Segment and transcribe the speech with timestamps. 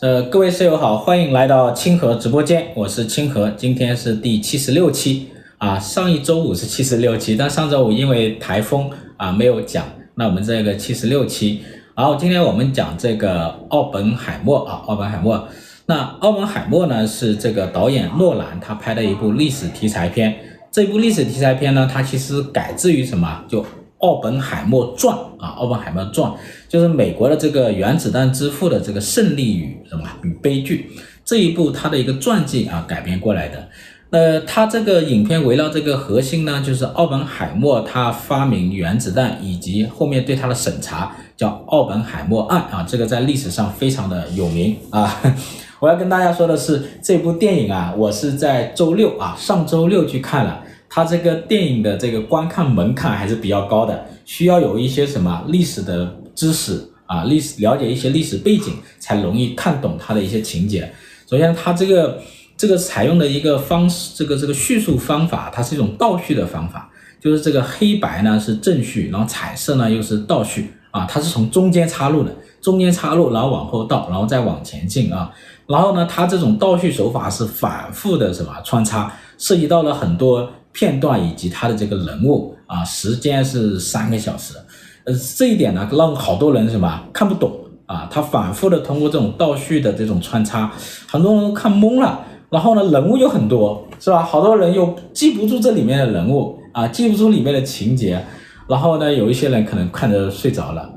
[0.00, 5.78] 呃，各位室友好，欢迎来到清河直播间，我是清河，今天是第七十六期啊。
[5.78, 9.84] 上一周五是七十六期，但上周五因为台风啊没有讲，
[10.14, 11.60] 那我们这个七十六期。
[11.94, 15.46] 然后今天我们讲这个奥本海默啊，奥本海默。
[15.84, 20.34] 那奥本海默呢是这个导演诺兰他拍的一部历史题材片，
[20.70, 23.44] 这部历史题材片呢，它其实改自于什么？
[23.46, 23.62] 就
[24.00, 26.30] 奥本海默传啊，奥本海默传
[26.68, 30.90] 就是美国的这个原子弹之父的这个胜利与什么与悲剧
[31.24, 33.68] 这一部他的一个传记啊改编过来的。
[34.10, 45.20] 呃，他这个影片围绕这个核心呢，就是奥本海默他发明原子弹以及后面对他的审查，叫奥本海默案啊，这个在历史上非常的有名啊。
[45.78, 50.64] 我要跟大家说的是，这部电影啊，我是在周六啊，上周六去看了。
[50.92, 60.92] 它这个电影的这个观看门槛还是比较高的，需要有一些什么历史的知识啊，历史了解一些历史背景，才容易看懂它的一些情节。
[61.28, 62.20] 首先，它这个
[62.56, 75.30] 这个采用的一个方式，这个这个叙述方法，它是一种倒叙的方法，就是这个黑白呢是正叙，然后彩色呢又是倒叙啊，它是从中间插入的，中间插入，然后往后倒，然后再往前进啊。
[75.68, 80.50] 然后呢，它这种倒叙手法是反复的什么穿插，涉及到了很多。
[80.72, 84.54] 片段以及他的这个人物啊，时间是三个小时，
[85.04, 87.52] 呃，这一点呢，让好多人什么看不懂
[87.86, 90.70] 啊，他反复的通过这种倒叙的这种穿插，
[91.08, 92.24] 很多人都看懵了。
[92.50, 94.22] 然后呢，人物又很多，是吧？
[94.22, 98.24] 好多人又记不住这里面的人物啊，记不住里面的情节。
[98.68, 100.88] 然后呢，有一些人可能看着睡着了，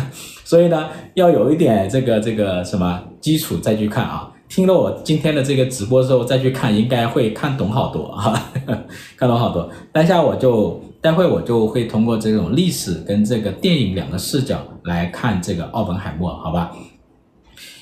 [0.44, 4.30] 所以呢，要有一点这个这个什么基础再去看啊。
[4.54, 8.38] 听了我今天的这个直播之后再去看，应该会看懂好多哈，
[9.16, 9.66] 看懂好多。
[9.90, 16.70] 待下我就待会我就会通过这种历史跟这个电影两个视角来看这个奥本海默，好吧？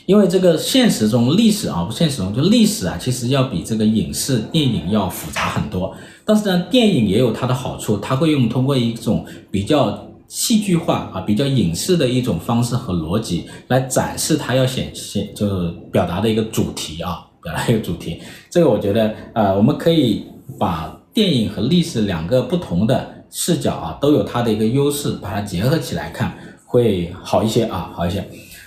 [0.06, 5.92] 因为这个现实中历史啊，不现实中就历史啊，其实要比这个影视电影要复杂很多。
[6.24, 10.06] 但是呢，电影也有它的好处，它会用通过一种比较。
[10.30, 18.20] 戏剧化啊，比较影视的一种方式和逻辑来展示他要显现，就是表达的一个主题啊，表达一个主题。
[18.48, 20.24] 这个我觉得，呃，我们可以
[20.56, 26.32] 把电影和历史两个不同的视角啊，都有它的一个优势，把它结合起来看
[26.64, 28.24] 会好一些啊，好一些。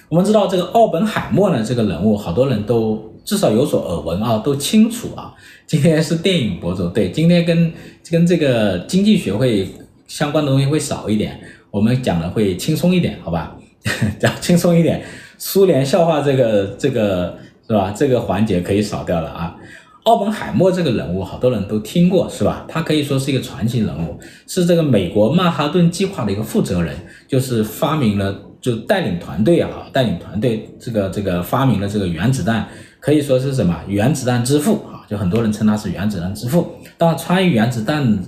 [0.09, 5.33] 我们知道这个奥本海默呢，这个人物好多人都至少有所耳闻啊，都清楚啊。
[5.65, 7.73] 今天是电影博主，对，今天跟
[8.11, 9.65] 跟这个经济学会。
[10.05, 11.39] 相关的东西会少一点，
[11.73, 13.55] 我们讲的会轻松一点，好吧？
[14.21, 15.03] 讲轻松一点，
[15.39, 17.35] 苏联笑话这个这个
[17.67, 17.91] 是吧？
[17.97, 19.55] 这个环节可以少掉了啊。
[20.03, 22.63] 奥本海默这个人物，好多人都听过是吧？
[22.67, 26.95] 他可以说是一个传奇人物，是这个美国曼哈顿计划的一个负责人，
[27.27, 32.67] 就是发明了，就带领团队啊，带领团队这个这个发明了这个原子弹，
[32.99, 35.01] 可以说是什么原子弹之父啊？
[35.09, 36.71] 就很多人称他是原子弹之父。
[36.99, 38.19] 当然，参与原子弹。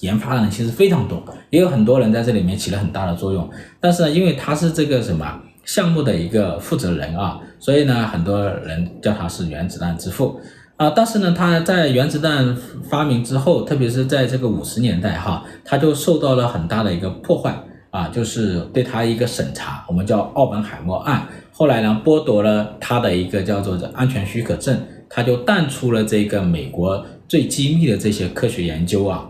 [0.00, 3.48] 研发的人其实非常多，也有很多人在这里面起了很大的作用。
[3.78, 10.40] 但是呢，因为他是这个什么项目的一个负责人啊，所以呢，很多人叫他是原子弹之父
[10.76, 10.90] 啊。
[10.90, 12.56] 但是呢，他在原子弹
[12.88, 17.54] 发明之后，特别是在这个五十年代哈，他就受到了很大的一个破坏
[17.90, 21.26] 啊，就是对他一个审查，我们叫奥本海默案。
[21.52, 24.80] 后来呢，剥夺了他的一个叫做安全许可证，
[25.10, 29.26] 他就淡出了这个美国最机密的这些科学研究啊。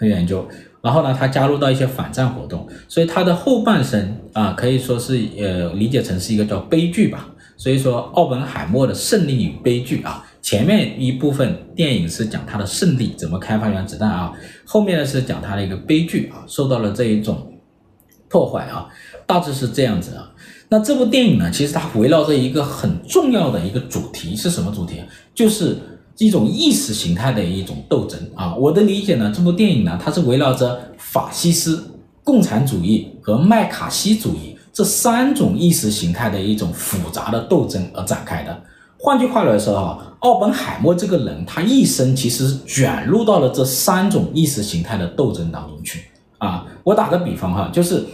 [0.00, 0.48] 嗯，科学研究，
[0.80, 7.28] 然后呢，他加入到一些反战活动，所以他的后半生啊，可以说是呃，理解成是一个叫悲剧吧。
[7.58, 14.32] 所以说，奥本海默的胜利与悲剧啊，前面一部分电影是讲他的胜利，怎么开发原子弹啊，
[14.64, 17.52] 后面呢是讲他的一个悲剧啊，受到了这一种
[18.30, 18.88] 破坏啊，
[19.26, 20.32] 大致是这样子啊。
[20.70, 25.02] 那这部电影呢，其实它围绕着一个很重要的一个主题是什么主题？
[25.34, 25.76] 就是。
[26.20, 31.82] 一种意识形态的一种斗争啊，我的理解呢，这部电影呢，它是围绕着法西斯、
[32.22, 38.62] 共产主义和麦卡锡主义这三种意识形态的一种复杂的斗争而展开的。
[38.98, 46.04] 换句话来说啊，奥本海默这个人，他一生其实卷入到了这三种意识形态的斗争当中去
[46.36, 46.66] 啊。
[46.84, 48.04] 我打个比方哈，就是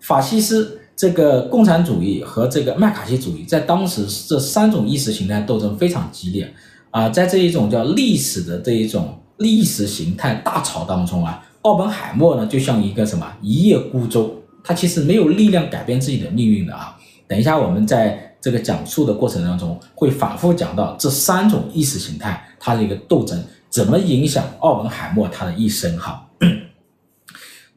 [0.00, 6.52] 法西斯、这个共产主义和这个麦卡锡主义，在当时这三种意识形态斗争非常激烈。
[6.94, 14.32] 啊，在这一种叫历史的这一种历史形态大潮当中啊，奥本海默呢就像一个什么一叶孤舟，
[14.62, 16.96] 他其实没有力量改变自己的命运的啊。
[17.26, 26.24] 等一下我们在这个讲述的过程当中会反复讲到这三种意识形态它的一个斗争怎么影响奥本海默他的一生哈。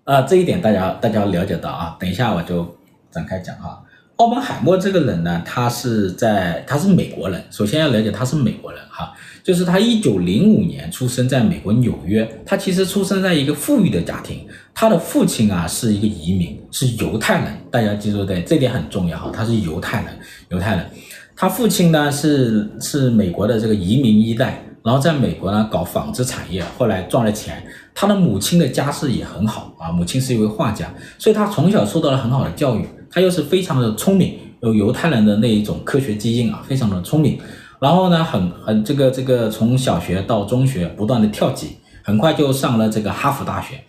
[0.04, 2.64] 啊， 这一点大家大家要了解到啊，等一下我就
[3.10, 3.82] 展开讲哈。
[4.18, 14.44] 奥本海默这个人呢，他是在他是美国人，首先要了解他是美国人哈，就是他一九零五年出生在美国纽约，他其实出生在一个富裕的家庭，
[14.74, 20.08] 他的父亲啊是一个移民，是犹太人，大家记住对，这点很重要哈，他是犹太人，
[20.50, 20.90] 犹太人，
[21.36, 27.64] 他父亲呢是是美国的这个移民一代，然后在美国呢搞纺织产业，后来赚了钱，
[27.94, 32.84] 他的母亲的家世也很好啊，母亲是一位画家，所以他从小受到了很好的教育。
[33.10, 37.40] 他又是非常的聪明，有犹太人的那一种科学基因啊，非常的聪明。
[37.80, 43.80] 然后呢，很很这个这个从小学到中学不断的跳级，很快就上了这个哈佛大学。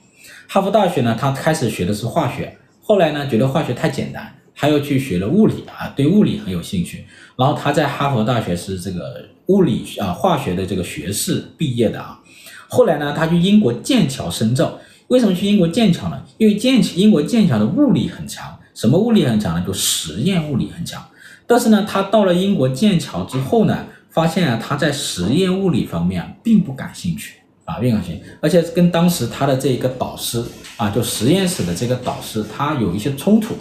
[0.46, 7.04] 哈佛大学呢，他开始学的是化学，后来呢觉得化学太简单，他又去学了物理啊，对物理很有兴趣。
[7.36, 12.20] 然后他在哈佛大学是这个物理啊化学的这个学士毕业的啊。
[12.68, 14.78] 后来呢，他去英国剑桥深造。
[15.08, 16.22] 为什么去英国剑桥呢？
[16.36, 18.54] 因为剑英国剑桥的物理很强。
[18.78, 19.64] 什么物理很强呢？
[19.66, 21.04] 就实验物理很强。
[21.48, 30.40] 但是呢，他到了英国剑桥之后呢，发现啊，他在实验物理方面，并不感兴趣啊，并不感兴趣，而且跟当时他的这一个导师
[30.76, 33.56] 啊，就实验室的这个导师，他有一些冲突。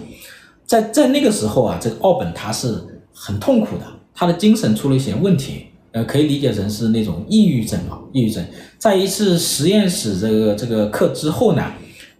[0.67, 2.79] 在在那个时候啊，这个奥本他是
[3.11, 8.45] 很痛苦的，他的精神出了一些问题，呃，可以理解成是那种抑郁症啊，抑郁症。
[8.77, 11.63] 在一次实验室这个这个课之后呢，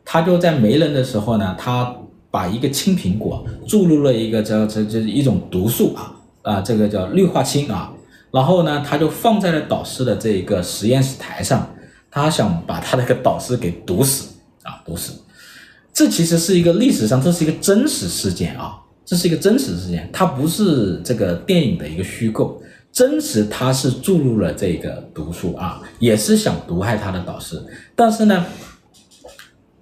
[0.03, 1.95] 他就在没人的时候呢，他。
[2.37, 6.13] 把一个青苹果注入了一个叫这这一种毒素啊
[6.43, 7.91] 啊，这个叫氯化氢啊，
[8.29, 11.67] 然后呢，他就放在了导师的这个实验室台上，
[12.11, 14.27] 他想把他那个导师给毒死
[14.61, 15.13] 啊，毒死。
[15.91, 22.61] 这其实是一个历史上，这是一个真实事件啊，这是一个真实事件，它不是这个电影的一个虚构，
[22.91, 27.59] 真实他是注入了这个毒素啊，也是想毒害他的导师，
[27.95, 28.45] 但是呢。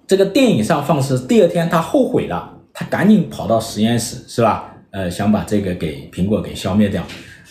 [0.06, 4.72] 这个电影上放是第二天，他后悔了，他赶紧跑到实验室，是吧？
[4.92, 7.02] 呃，想把这个给苹果给消灭掉。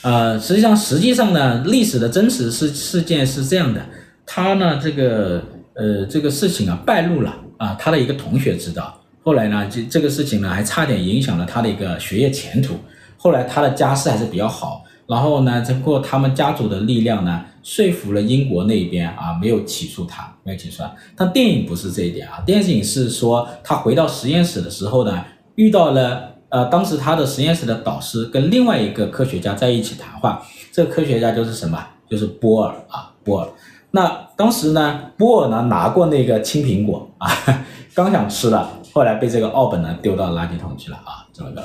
[0.01, 3.85] 呃，实际上，实际上呢，历史的真实事事件是这样的，
[4.25, 5.43] 他呢，这个
[5.73, 12.75] 呃，这个事情啊败露了啊，他的一个同学知道，后来呢，这这个事情呢还差点影响了他的一个学业前途。
[13.17, 14.84] 后来他的家世还是比较好。
[15.07, 20.91] 然后呢，经过他们家族的力量呢，说服了英国那边啊，没有起诉他，没有起诉他。
[21.15, 25.23] 但电影不是这一点啊，电影是说他回到实验室的时候呢，
[25.55, 30.43] 遇到了呃，当时他的实验室的导师跟另外一个科学家在一起谈话。
[30.71, 31.81] 这个科学家就是什么？
[32.09, 33.47] 就是波尔啊，波尔。
[33.91, 37.29] 那当时呢，波尔呢拿过那个青苹果啊，
[37.93, 41.63] 刚想吃了，后来被这个奥本呢丢到垃圾桶去了啊，这么个。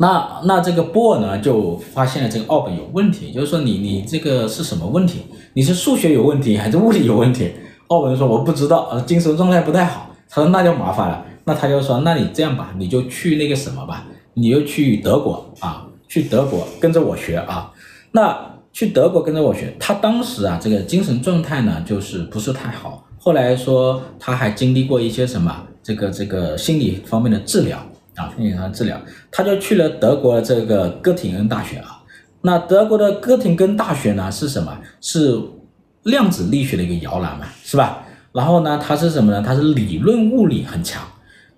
[0.00, 5.22] 那那这个波尔呢，就发现了这个奥本有问题，就是说你你这个是什么问题？
[5.54, 7.52] 你是数学有问题还是物理有问题？
[7.88, 10.10] 奥本说我不知道，呃，精神状态不太好。
[10.30, 17.72] 他说那就麻烦了，那他就说那你这样吧，你就去那个什么吧，你就去德国啊，去德国跟着我学啊。
[18.12, 18.38] 那
[18.72, 23.04] 去德国跟着我学，他当时啊这个精神状态呢就是不是太好。
[23.18, 27.78] 后来说他还经历过一些什么这个这个心理方面的治疗。
[28.18, 29.00] 啊，进行他治疗，
[29.30, 32.02] 他就去了德国的这个哥廷根大学啊。
[32.42, 34.76] 那德国的哥廷根大学呢是什么？
[35.00, 35.40] 是
[36.04, 38.04] 量子力学的一个摇篮嘛，是吧？
[38.32, 39.42] 然后呢，它是什么呢？
[39.44, 41.02] 它是理论物理很强。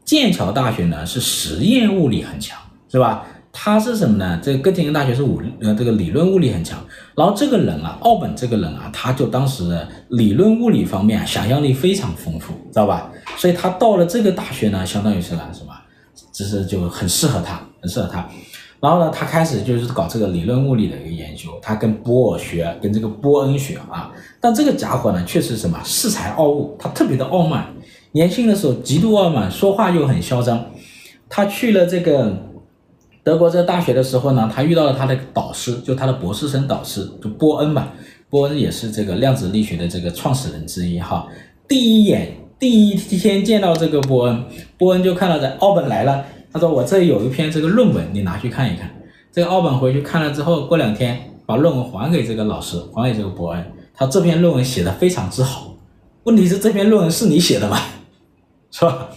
[0.05, 2.59] 剑桥大学呢是实验物理很强，
[2.91, 3.27] 是吧？
[3.53, 4.41] 它是什么呢？
[4.43, 6.79] 这个哥廷根大学是物呃这个理论物理很强。
[7.17, 13.11] 然后这个人啊，奥本这个人啊，他就当时理论物理方面想象力非常丰富，知道吧？
[13.37, 15.37] 所以他到了这个大学呢，相当于是什
[15.67, 15.73] 么？
[16.41, 18.27] 其实就很适合他，很适合他。
[18.81, 21.51] 然后呢，他开始就是搞这个理论物理的一个研究。
[21.61, 24.11] 他跟波尔学，跟这个波恩学啊。
[24.41, 27.67] 但这个家伙呢，确实什么恃才傲物，他特别的傲慢。
[28.13, 30.65] 年轻的时候极度傲慢，说话又很嚣张。
[31.29, 32.35] 他去了这个
[33.23, 37.89] 德国这个大学的时候呢，他遇到了他的导师，就他的博士生导师，就波恩嘛。
[38.31, 41.29] 波恩也是这个量子力学的这个创始人之一哈。
[41.69, 42.35] 第一眼。
[42.61, 44.45] 第一天见到这个波恩，
[44.77, 46.23] 波恩就看到这奥本来了。
[46.53, 48.91] 他说：“我这里有一篇这个论文，你拿去看一看。”
[49.33, 53.65] 这个奥本回去看了之后，过两天把论文还给这个老师，还给这个波恩。
[53.95, 55.75] 他这篇论文写的非常之好。
[56.25, 57.79] 问题是这篇论文是你写的吗？
[58.71, 59.09] 是吧？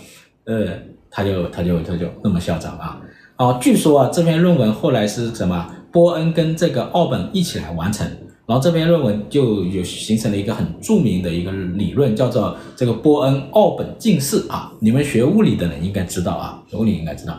[0.46, 0.68] 呃，
[1.12, 3.02] 他就他就他就那么嚣张啊。
[3.36, 5.70] 哦，据说啊，这篇论文后来是什么？
[5.92, 8.08] 波恩跟这个奥本一起来完成。
[8.54, 14.72] 然后这篇论文就有形成了一个很著名的一个理论，叫做这个波恩奥本近似啊。
[14.80, 17.36] 你们学物理的人应该知道啊，学物理应该知道。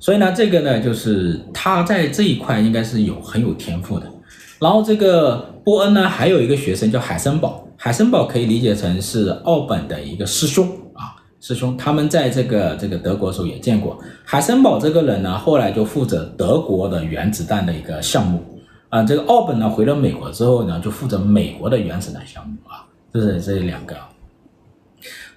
[0.00, 4.10] 所以呢，这个呢，就是他在这一块应该是有很有天赋的。
[4.58, 13.96] 然后这个波恩呢，还有一个学生叫海森堡，海森堡可以理解成是奥本的一个师兄啊，师兄，他们在这个这个德国的时候也见过。
[14.24, 18.42] 海森堡这个人呢，后来就负责德国的原子弹的一个项目
[18.90, 19.02] 啊。
[19.02, 22.84] 这个奥本呢，回了美国之后呢，就负责美国的原子弹项目啊。
[23.12, 23.96] 这是这两个。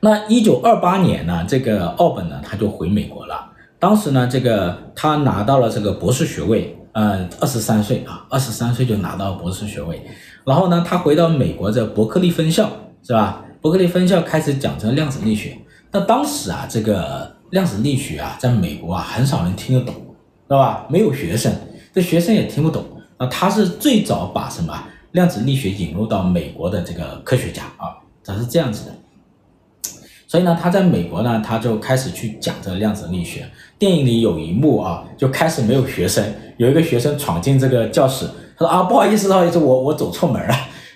[0.02, 3.50] 那一九二八年呢，这个奥本呢，他就回美国了。
[3.80, 10.02] 当时呢，这个他拿到了这个博士学位，呃，二十三岁啊，二十三岁就拿到博士学位。
[10.46, 12.70] 然后呢，他回到美国的伯克利分校，
[13.02, 13.46] 是吧？
[13.62, 15.58] 伯克利分校开始讲这个量子力学。
[15.92, 19.96] 那当时啊，这个量子力学啊，在美国啊，很少人听得懂，
[20.50, 20.86] 是吧？
[20.90, 21.54] 没有学生，
[21.94, 22.86] 这学生也听不懂。
[23.30, 24.74] 他是最早把什么
[25.12, 28.92] 量子力学引入到美国的这个科学家啊，他是这样子的。
[30.28, 33.48] 所以呢，他在美国呢，他就开始去讲这个量子力学。
[33.78, 36.24] 电影里有一幕啊，就开始没有学生，
[36.58, 38.26] 有一个学生闯进这个教室，
[38.58, 40.56] 他说啊，不好意思，不好意思，我我走错门了。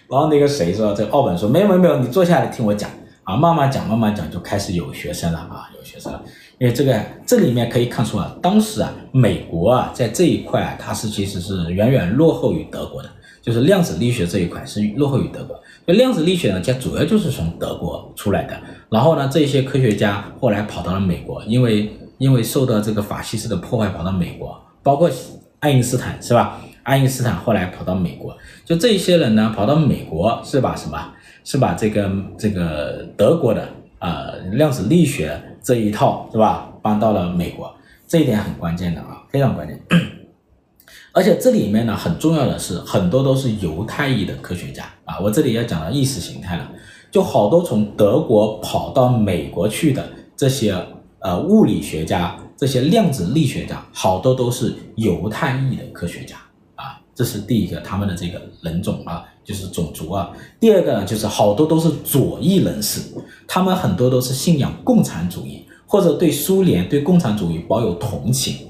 [0.09, 2.89] 然后那个谁说，这个奥本说，没有没有没有，你坐下来听我讲
[3.27, 6.23] 啊，慢慢讲慢慢讲，就开始有学生了啊，有学生了。
[6.59, 13.09] 因为这个这里面可以看出啊，当时啊，美国啊，在这一块啊，它是其实是远远落后于德国的，
[13.41, 15.59] 就是量子力学这一块是落后于德国。
[15.85, 18.57] 那量子力学呢，它主要就是从德国出来的。
[18.89, 25.11] 然后呢，这些科学家后来跑到了美国，因为因为受到这个法西斯的破坏，跑到美国，包括
[25.59, 26.61] 爱因斯坦是吧？
[26.83, 31.11] 爱因斯坦后来跑到美国，就这些人呢，跑到美国是把什么？
[31.47, 37.73] 是把这个这个德国的呃量子力学这一套是吧，搬到了美国，
[38.05, 39.81] 这一点很关键的啊，非常关键。
[41.13, 46.69] 而且这里面呢，很重要的是，很多都是犹太裔的科学家啊，我这里要讲到意识形态了。
[47.09, 50.75] 就好多从德国跑到美国去的这些
[51.19, 56.35] 呃物理学家，这些量子力学家，好多都是犹太裔的科学家
[56.75, 60.29] 啊，这是第一个他们的这个人种啊，就是种族啊。
[60.59, 62.99] 第二个呢，就是好多都是左翼人士，
[63.47, 68.67] 他们很多都是信仰共产主义，或者对苏联、对共产主义保有同情。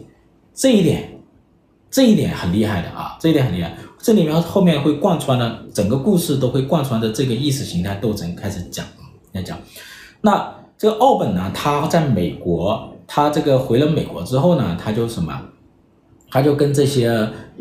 [0.54, 1.20] 这一点，
[1.90, 3.76] 这一点很厉害的啊，这一点很厉害。
[4.00, 8.86] 这里面后面会贯穿的整个故事都会贯穿着这个意识形态斗争开始讲，
[9.32, 9.58] 来讲。
[10.22, 15.34] 那这个奥本呢，他在美国，他这个回了美国之后呢，他就什么？
[16.30, 17.10] 他就跟这些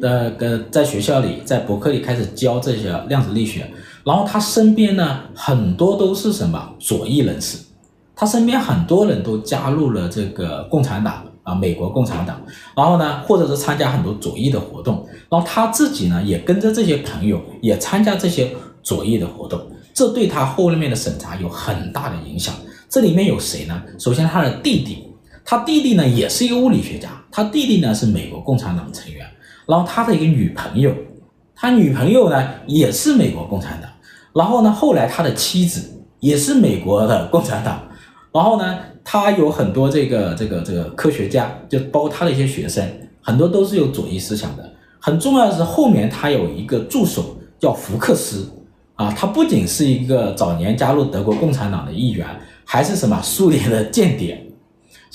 [0.01, 3.71] 呃跟在学校里，在博客里开始教这些量子力学。
[4.05, 7.59] 然后他身边呢，很多都是什么左翼人士，
[8.15, 11.25] 他身边很多人都加入了这个共产党。
[11.47, 12.43] 啊，美国共产党，
[12.77, 18.51] 然后呢，或者是参加很多左翼的活动，然后他自己呢也跟着这些朋友也参加这些
[18.83, 19.61] 左翼的活动，
[19.95, 22.53] 这对他后面的审查有很大的影响。
[22.89, 23.81] 这里面有谁呢？
[23.97, 25.05] 首先他的弟弟，
[25.47, 29.25] 他弟弟呢也是一个物理学家，他弟弟呢是美国共产党成员，
[29.65, 30.93] 然后他的一个女朋友，
[31.55, 33.91] 他女朋友呢也是美国共产党，
[34.35, 37.81] 然后呢后来他的妻子也是美国的共产党，
[38.33, 38.77] 然后呢。
[39.09, 42.85] 他有很多这个这个这个科学家，就包括他的一些学生，
[43.21, 44.69] 很多都是有左翼思想的。
[44.99, 48.51] 很重要的是后面他有一个助手叫福克斯，
[48.97, 52.27] 啊，他不仅是一个早年加入德国共产党的一员，
[52.65, 54.45] 还是什么苏联的间谍。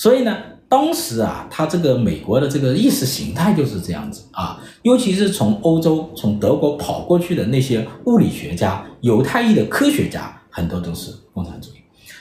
[0.01, 0.35] 所以呢，
[0.67, 11.73] 当时啊，他这个美国的这个意识形态就是这样子啊，尤其是从欧洲从德国跑过去的那些物理学家、犹太裔的科学家，很多都是共产主义。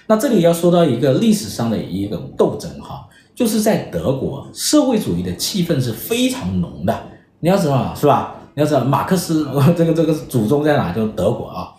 [0.07, 6.95] 那这里要说到一个历史上的一个斗争哈，就是在德国社会主义的气氛是非常浓的。
[7.39, 8.35] 你要知道是吧？
[8.55, 10.93] 你要知道马克思这个这个祖宗在哪？
[10.93, 11.73] 就是德国啊。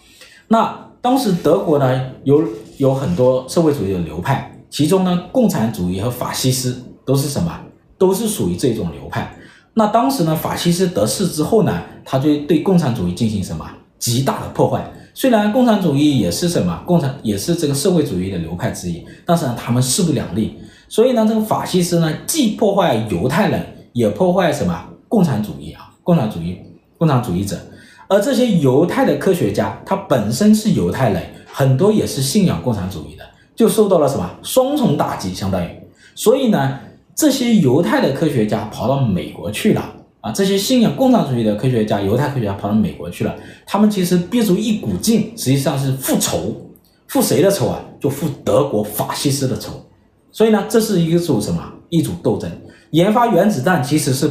[0.47, 2.43] 那当时德国呢有
[2.77, 7.51] 有很多社会主义的流派，其中呢共产主义和法西斯都是什么？
[7.99, 9.31] 都是属于这种流派。
[9.75, 14.83] 那当时呢法西斯得势之后呢，他就对共产主义进行什么极大的破坏。
[15.13, 20.57] 虽然共产主义也是什么，共产也是这个社会主义的流派之一，但是呢，他们势不两立。
[20.87, 26.57] 所以呢，这个法西斯呢，既破坏犹太人，也破坏什么共产主义啊，共产主义，
[26.97, 27.57] 共产主义者。
[28.07, 33.20] 而这些犹太的科学家，他本身是犹太人，很多也是信仰共产主义的，
[33.61, 35.69] 就受到了什么双重打击，相当于。
[36.15, 36.79] 所以呢，
[37.15, 39.97] 这些犹太的科学家跑到美国去了。
[40.21, 43.35] 啊，这些信仰共产主义的科学家、犹太科学家跑到美国去了，
[43.67, 46.55] 他们其实憋足一股劲，实际上是复仇，
[47.05, 47.79] 复谁的仇啊？
[47.99, 49.73] 就复德国法西斯的仇。
[50.31, 51.63] 所以呢，这是一组什么？
[51.89, 52.49] 一组斗争。
[52.89, 54.27] 研发原子弹其实是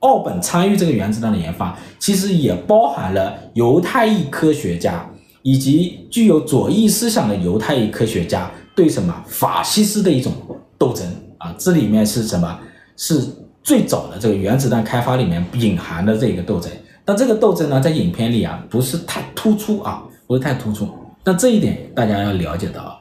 [0.00, 5.08] 奥本参与这个原子弹的研发，其实也包含了犹太裔科学家
[5.42, 10.32] 以及具有左翼思想的犹太裔科学家对什么法西斯的一种
[10.78, 11.06] 斗争
[11.38, 11.54] 啊。
[11.58, 12.58] 这里面是什么？
[12.96, 13.22] 是。
[13.64, 16.70] 最早的这个原子弹开发里面隐含的这个斗争，
[17.02, 20.86] 但这个斗争呢，在影片里啊不是太突出啊，不是太突出。
[21.24, 23.00] 那这一点大家要了解到。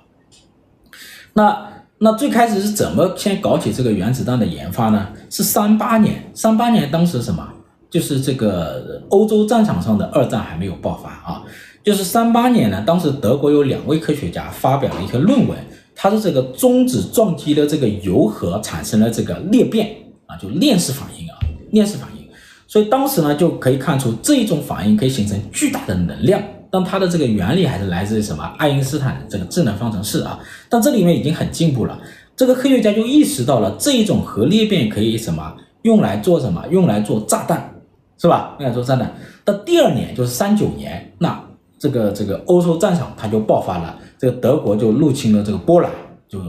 [1.34, 5.10] 那那最开始是怎么先搞起这个原子弹的研发呢？
[5.30, 7.46] 是三八年，三八年当时什么？
[7.90, 11.44] 就是这个欧洲战场上的二战还没有爆发啊。
[11.84, 15.58] 就是三八年呢，当时德国有两位科学家发表了一篇论文，
[15.94, 19.94] 他说这个中子撞击的这个铀核产生了这个裂变
[20.28, 21.36] 啊，就链式反应啊，
[21.72, 22.26] 链式反应。
[22.68, 26.42] 所以当时呢就可以看出这一种反应可以形成巨大的能量。
[26.72, 28.44] 但它的这个原理还是来自于什么？
[28.58, 30.40] 爱因斯坦的这个质能方程式啊。
[30.70, 32.00] 但这里面已经很进步了，
[32.36, 35.54] 这个科学家就意识到了这一种核裂变可以什么？
[35.84, 36.66] 用来做什么？
[36.72, 37.76] 用来做炸弹，
[38.18, 38.56] 是吧？
[38.60, 39.14] 用来做炸弹。
[39.46, 41.40] 到第二年就是三九年，那
[41.84, 45.92] 这个这个欧洲战场它就爆发了，这个德国就入侵了这个波兰，
[46.30, 46.40] 就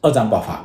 [0.00, 0.64] 二战爆发。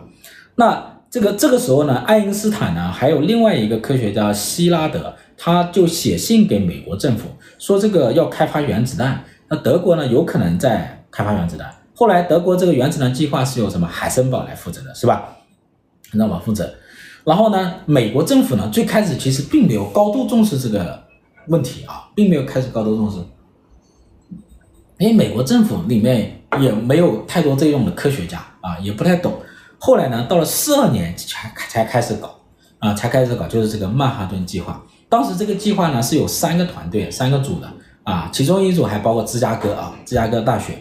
[0.55, 5.13] 那这个这个时候呢，爱因斯坦呢，还有另外一个科学家希拉德。
[5.35, 7.27] 他就写信给美国政府
[7.59, 11.69] 说，这个要开发原子弹，那德国呢有可能在开发原子弹。
[11.93, 15.35] 后来德国这个原子弹计划是由什么海森堡来负责的，是吧？
[16.09, 16.73] 海森堡负责。
[17.25, 21.02] 然后呢，美国政府呢最开始其实并没有高度重视这个
[21.47, 23.17] 问题啊，并没有开始高度重视，
[24.97, 29.33] 因为美国政府里面也没有太多这种的科学家啊，也不太懂。
[29.79, 32.39] 后来呢，到了四二年才才开始搞
[32.79, 34.81] 啊，才开始搞，就是这个曼哈顿计划。
[35.09, 37.71] 当时这个计划呢是有三个团队、三个组的
[38.03, 40.77] 啊，其中一组还包括芝加哥啊，芝加哥大学。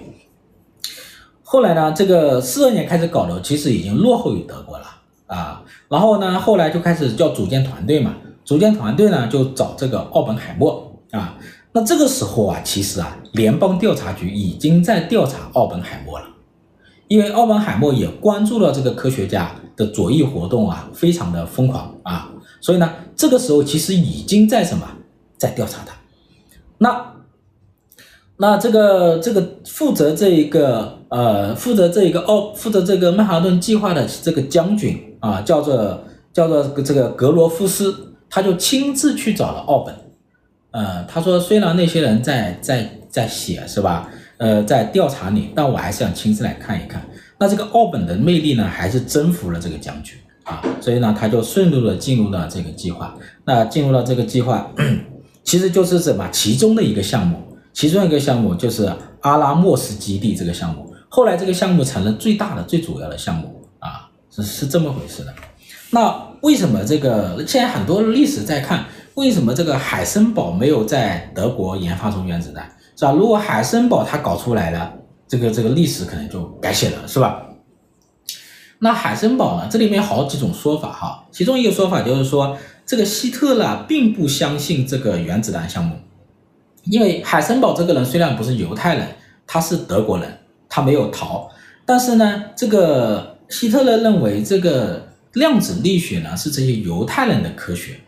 [1.43, 4.87] 后来呢，这个四二年开始搞的，其实已经落后于德国了
[5.27, 5.63] 啊。
[5.89, 11.39] 然后呢，后来就开始叫组建团队嘛，组建团队呢就找这个奥本海默啊。
[11.73, 16.27] 那这个时候啊，其实啊，联邦调查局已经在调查奥本海默了，
[17.09, 22.31] 因为奥本海默也关注了这个科学家的左翼活动啊，非常的疯狂啊。
[22.61, 24.87] 所以呢，这个时候其实已经在什么，
[25.39, 25.95] 在调查他。
[26.79, 27.15] 那
[28.37, 39.95] 那这个这个负责这一个呃负责这一个奥负责这个曼哈顿计划的这个将军啊，叫做叫做这个格罗夫斯，他就亲自去找了奥本。
[40.71, 47.07] 呃，他说虽然那些人在在在写是吧，呃，在调查你，但我还是想亲自来看一看。
[47.39, 50.19] 那这个奥本的魅力呢，还是征服了这个将军。
[50.45, 53.15] 啊，所以呢，他就顺路的进入了这个计划。
[53.45, 54.73] 那进入了这个计划，
[55.45, 56.27] 其实就是什么？
[56.33, 57.39] 其中的一个项目，
[57.75, 58.91] 其中一个项目就是
[59.21, 60.91] 阿拉莫斯基地这个项目。
[61.09, 65.33] 后来这个项目成了最大的、最主要的项目啊，是是这么回事的。
[65.95, 72.67] 那为什么这个现在很多历史在看，为什么这个海森堡没有在德国研发出原子弹？
[72.97, 73.13] 是吧？
[73.13, 74.93] 如果海森堡他搞出来了，
[75.29, 77.43] 这个这个历史可能就改写了，是吧？
[78.79, 79.69] 那海森堡呢？
[79.71, 85.95] 这里面好几种说法哈，其中一个说法就是说，这个希特勒并不相信这个原子弹项目，
[86.85, 89.07] 因为海森堡这个人虽然不是犹太人，
[89.47, 91.49] 他是德国人，他没有逃，
[91.85, 98.01] 但是呢，这个希特勒认为这个量子力学呢是这些犹太人的科学，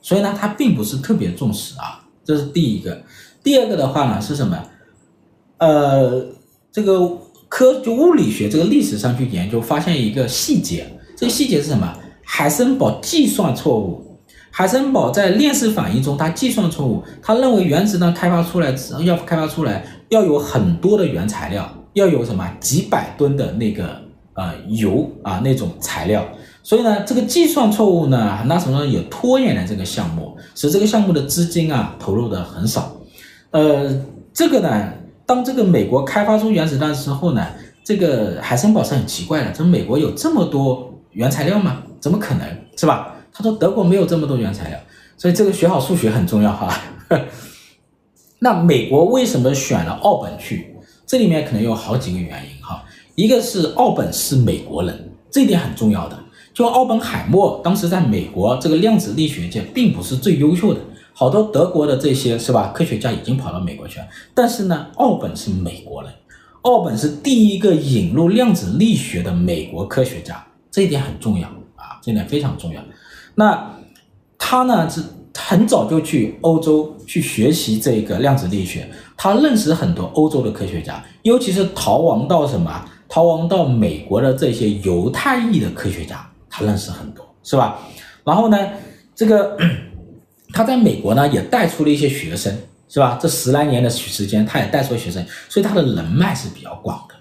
[0.00, 3.02] 所以呢，他并不是特别重视啊，这是第一个。
[3.42, 4.62] 第二个的话呢是什么？
[5.58, 6.26] 呃，
[6.72, 7.18] 这个。
[7.48, 10.84] 科就物理学这个历史上去研究，发现一个细节，
[11.16, 11.96] 这个细节是什么？
[12.24, 14.18] 海森堡计算错误。
[14.50, 24.02] 海森堡在链式反应中，他计算错误，他认为原子弹开发出来要开发出来要有很多的原材料，要有什么几百吨的那个
[24.34, 26.26] 呃油啊那种材料，
[26.66, 32.90] 所以呢，这个计算错误呢，那什么呢也拖延了这个项目，使这个项目的资金啊投入的很少。
[33.52, 33.88] 呃，
[34.32, 34.92] 这个呢。
[35.24, 37.44] 当这个美国开发出原子弹之后呢，
[37.84, 41.82] 这个海森堡是很奇怪的，这美国有这么多原材料吗？
[42.00, 43.14] 怎么可能是吧？
[43.32, 44.78] 他说德国没有这么多原材料，
[45.16, 46.80] 所以这个学好数学很重要哈。
[48.38, 50.74] 那美国为什么选了奥本去？
[51.04, 52.84] 这里面可能有好几个原因哈。
[53.16, 56.16] 一个是奥本是美国人，这一点很重要的。
[56.56, 60.80] 就奥本海默当时在美国这个量子力学界并不是最优秀的。
[61.12, 62.72] 好多德国的这些是吧？
[62.74, 66.10] 科学家已经跑到美国去了，但是呢，奥本是美国人，
[66.62, 72.80] 奥本是第一个引入量子力学的美国科学家，这一点很重要啊，这点非常重要。
[73.34, 73.70] 那
[74.38, 75.02] 他呢是
[75.36, 82.82] 很早就去欧洲去学习这个量子力学，他认识很多欧洲的科学家，尤其是逃亡到什么？
[83.10, 87.78] 逃亡到美国的这些犹太裔的科学家，他认识很多，是吧？
[88.24, 88.58] 然后呢，
[89.14, 89.56] 这个。
[90.54, 92.56] 他在美国呢，也带出了一些学生，
[92.88, 93.18] 是吧？
[93.20, 97.14] 这十来年的时间，他也带出了学生，所以他的人脉是比较广的。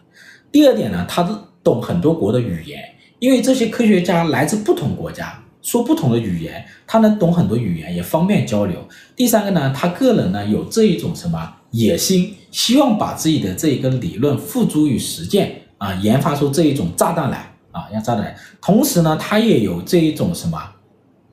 [0.52, 1.24] 第二点呢，他
[1.62, 2.82] 懂很多国的语言，
[3.20, 8.88] 因为这些科学家来自不同国家，说不同的语言，他能懂很多语言，也方便交流。
[9.16, 18.34] 第三个呢，他个人呢有这一种什么野心，希望把自己的这一个理论付诸于实践啊，研发出这一种炸弹来啊，要炸弹。
[18.62, 20.58] 同时呢，他也有这一种什么，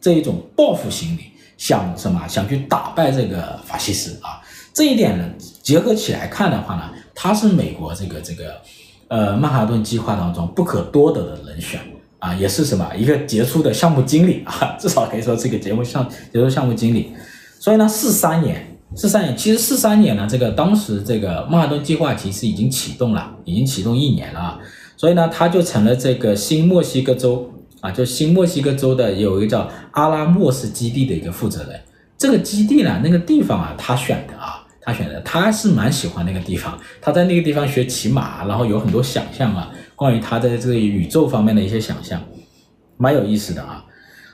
[0.00, 1.26] 这一种报复心理，
[1.56, 4.42] 想什么，想去打败这个法西斯啊。
[4.74, 5.24] 这一点呢，
[5.62, 8.60] 结合起来看的话呢，他是美国这个这个
[9.06, 11.80] 呃曼哈顿计划当中不可多得的人选
[12.18, 17.14] 啊，也是什么一个杰出的项目经理啊， 至少可以说这个节目项杰出项目经理。
[17.60, 18.68] 所以呢，四三年。
[18.94, 24.58] 四三年，其实四三年呢，这个当时这个曼哈顿计划其实已经启动了，已经启动一年了啊，
[24.96, 27.50] 所以呢，他就成了这个新墨西哥州
[27.80, 31.80] 啊，就新墨西哥州的有一个叫阿拉莫斯基地的一个负责人。
[32.16, 42.22] 这个基地呢，那个地方啊，他选的啊，他选的，他是蛮喜欢那个地方，他在那个地方学骑马，然后有很多想象啊，关于他在这个宇宙方面的一些想象，
[42.96, 43.84] 蛮有意思的啊。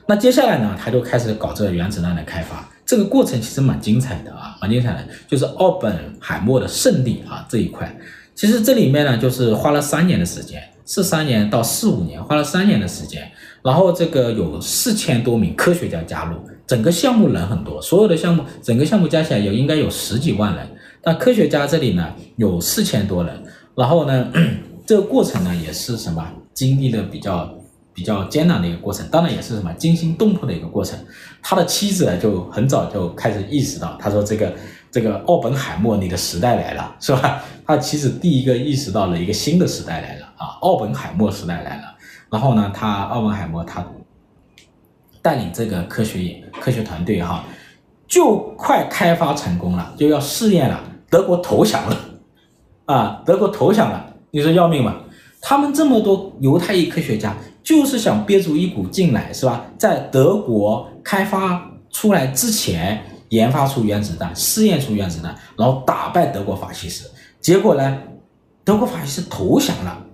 [0.07, 2.69] 那接下来呢，他就开始搞这个原子弹的开发。
[2.85, 7.95] 这个过程其实蛮精彩的啊，蛮精彩的，就是奥本海默的胜利啊这一块。
[8.39, 13.29] 其实这里面呢，就是花了三年的时间，四三年到四五年，花了三年的时间。
[13.61, 20.65] 然后这个有四千多名科学家加入，整个项目人很多，所有的项目整个项目加起来有应该有十几万人，
[21.01, 23.43] 但科学家这里呢有四千多人。
[23.75, 24.31] 然后呢，
[24.87, 27.53] 这个过程呢也是什么，经历了比较。
[27.91, 30.97] 比较艰难的一个过程，当然也是什么惊心动魄的一个过程。
[31.41, 34.53] 他的妻子呢就很早就开始意识到，他说：“这个
[34.91, 41.83] 这个奥本海默，你的时代来了，是吧？”他其实第一个意识到了一个新的时代来了啊，奥本海默时代来了。
[42.31, 43.85] 然后呢，他奥本海默他
[45.21, 47.43] 带领这个科学科学团队哈，
[48.07, 50.81] 就快开发成功了，就要试验了。
[51.09, 51.97] 德国投降了
[52.85, 54.95] 啊，德国投降了，你说要命吗？
[55.41, 57.35] 他们这么多犹太裔科学家。
[57.61, 59.63] 就是想憋足一股劲来，是吧？
[59.77, 67.09] 在德国开发出来之前，研发出原子弹，试验出原子弹，然后打败德国法西斯。
[67.39, 67.97] 结果呢，
[68.63, 70.05] 德国法西斯投降了，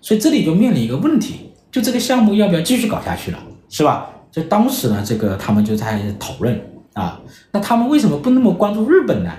[0.00, 4.10] 所以这里就面临一个问题，就这个项目要不要继续搞下去了，是吧？
[4.30, 6.58] 就当时呢，这个他们就在讨论
[6.94, 7.20] 啊，
[7.52, 9.30] 那他们为什么不那么关注日本呢？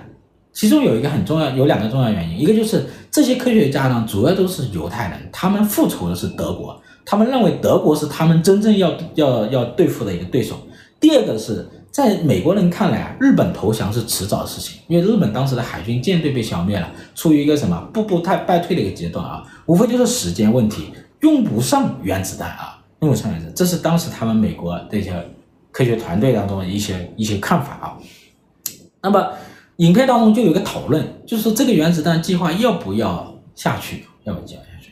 [0.54, 6.80] 其中有一个很重要，有两个重要原因，一个就是这些科学家呢，主要都是犹太人，他们复仇的是德国。
[7.06, 10.56] 他们认为德国是他们真正要要要对付的一个对手。
[11.00, 25.14] 第二个是在美国人看来啊，日本投降是迟早的事情，因为日本当时的海军舰队被消灭了，处于一个什么步步太败退的一个阶段啊，无非就是时间问题，用不上原子弹啊，用不上原子弹，这是当时他们美国的一些
[25.72, 27.94] 科学团队当中的一些一些看法啊。
[29.00, 29.30] 那么
[29.76, 34.92] 影片当中就有个讨论，就是这个原子弹计划要不要下去，要不要下去，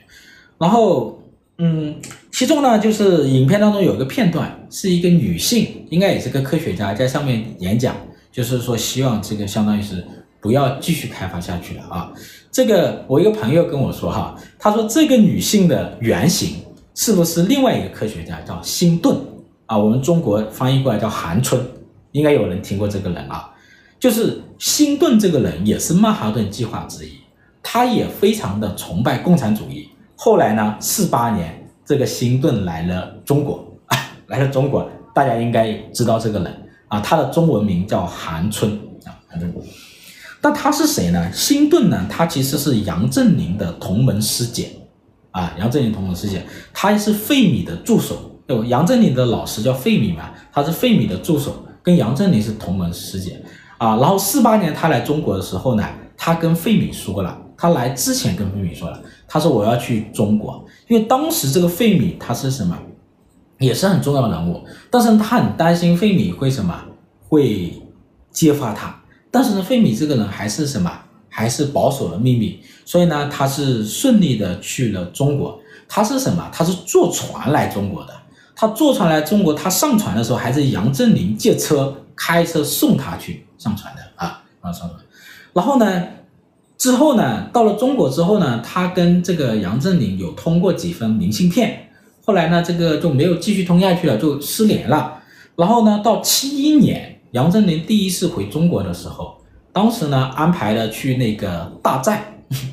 [0.59, 1.17] 然后。
[1.63, 1.95] 嗯，
[2.41, 7.95] 其中呢，就是影片当中有一个片段，是一个女性，应该也是个科学家，在上面演讲，
[8.31, 10.03] 就是说希望这个相当于是
[10.39, 12.11] 不要继续开发下去了啊。
[12.51, 16.55] 这个我一个朋友跟我说哈，他说这个女性的原型
[16.95, 19.15] 是不是另外一个科学家叫辛顿
[19.67, 19.77] 啊？
[19.77, 21.61] 我们中国翻译过来叫韩春，
[22.11, 23.53] 应该有人听过这个人啊。
[23.99, 27.11] 就是辛顿这个人也是曼哈顿计划之一，
[27.61, 29.87] 他也非常的崇拜共产主义。
[30.15, 31.60] 后来呢，四八年，
[31.91, 33.67] 这个辛顿来了中国，
[34.27, 38.71] 来了中国，大家应该知道这个人啊，他的中文名叫韩春
[39.03, 39.53] 啊，韩春。
[40.39, 41.29] 但他是谁呢？
[41.33, 44.71] 辛顿呢，他其实是杨振宁的同门师姐
[45.31, 53.43] 啊，杨振宁同门师姐，他是费米的助手，杨振宁的老师叫费米嘛，他是费米的助手，跟杨振宁是同门师姐
[53.79, 53.97] 啊。
[53.97, 58.97] 然后四八年他来中国的时候呢，他跟费米说了，他来之前跟费米说了。
[59.33, 62.77] 他说我要去中国，因为当时这个费米他是什么，
[63.59, 66.77] 也是很重要的人物，但是他很担心费米会什么，
[67.29, 67.81] 会
[68.29, 68.93] 揭发他。
[69.31, 70.91] 但是呢，费米这个人还是什么，
[71.29, 75.57] 还是保守了秘密，所以呢，他是顺利的去了中国。
[75.87, 76.49] 他是什么？
[76.51, 78.13] 他是坐船来中国的。
[78.53, 84.99] 他坐船来中国，他上船的时候还是杨振宁借车开车送他去上船的啊啊上船。
[85.53, 86.03] 然后呢，
[86.81, 91.91] 之后呢，到了中国之后呢，他跟这个杨振宁有通过几封明信片，
[92.25, 95.21] 后来呢，这个就没有继续通下去了，就失联了。
[95.55, 99.35] 然后呢，到七一年，杨振宁第一次回中国的时候，
[99.71, 102.19] 当时呢安排了去那个大寨，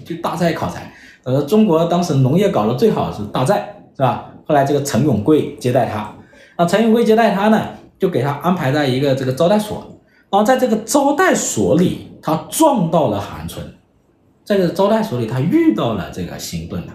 [0.06, 0.80] 去大寨考察。
[1.24, 4.30] 呃，中国当时农业搞得最好是大寨，是吧？
[4.46, 6.10] 后来这个陈永贵接待他，
[6.56, 7.62] 那陈永贵接待他呢，
[7.98, 9.76] 就给他安排在一个这个招待所，
[10.30, 13.62] 然后在这个招待所里，他撞到了韩春。
[14.48, 16.92] 在这个招待所里，他遇到了这个辛顿了，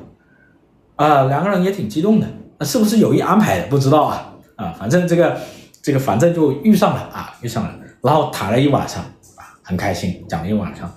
[0.96, 2.28] 啊，两个人也挺激动的，
[2.62, 3.68] 是不是有意安排的？
[3.68, 5.40] 不知道啊，啊，反正这个
[5.80, 9.04] 这个反正就遇上了啊，遇上了，然后谈了一晚上
[9.36, 10.92] 啊，很开心，讲了一晚上，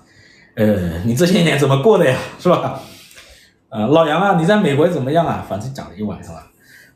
[0.54, 2.80] 呃，你这些年怎么过的呀，是吧？
[3.68, 5.44] 呃，老杨啊，你在美国怎么样啊？
[5.46, 6.42] 反正讲了一晚上了。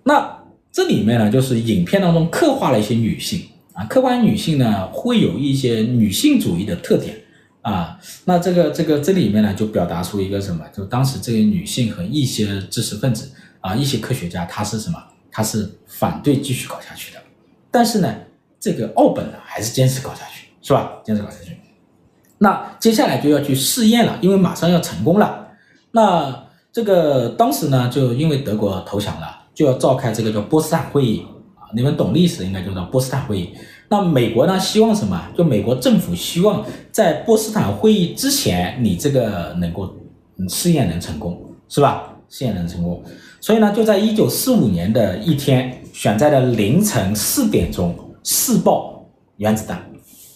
[0.05, 0.39] 那
[0.73, 3.43] 这里面呢，就是影片当中刻画了一些女性
[3.75, 7.15] 啊，客观女性呢会有一些女性主义的特点
[7.63, 7.99] 啊。
[8.25, 10.65] 那这个这个这里面呢，就表达出一个什么？
[10.73, 14.99] 就当时这些女性和一些知识分子啊，一些科学家，他是什么？
[15.31, 17.21] 他是反对继续搞下去的。
[17.71, 18.15] 但是呢，
[18.59, 20.91] 这个奥本呢，还是坚持搞下去，是吧？
[21.05, 21.57] 坚持搞下去。
[22.39, 25.49] 那接下来就要去试验了，因为马上要成功了。
[25.93, 31.25] 那这个当时呢，就因为德国投降了，就要召开这个叫波茨坦会议
[31.57, 31.69] 啊。
[31.75, 33.51] 你们懂历史应该就知道波茨坦会议。
[33.93, 35.21] 那美国呢，希望什么？
[35.37, 39.93] 就美国政府希望在波茨坦会议之前，你这个能够
[40.49, 41.37] 试验能成功，
[41.69, 42.15] 是吧？
[42.29, 43.03] 试验能成功。
[43.41, 49.05] 所以呢，就在一九四五年的一天，选在了凌晨四点钟试爆
[49.39, 49.79] 原子弹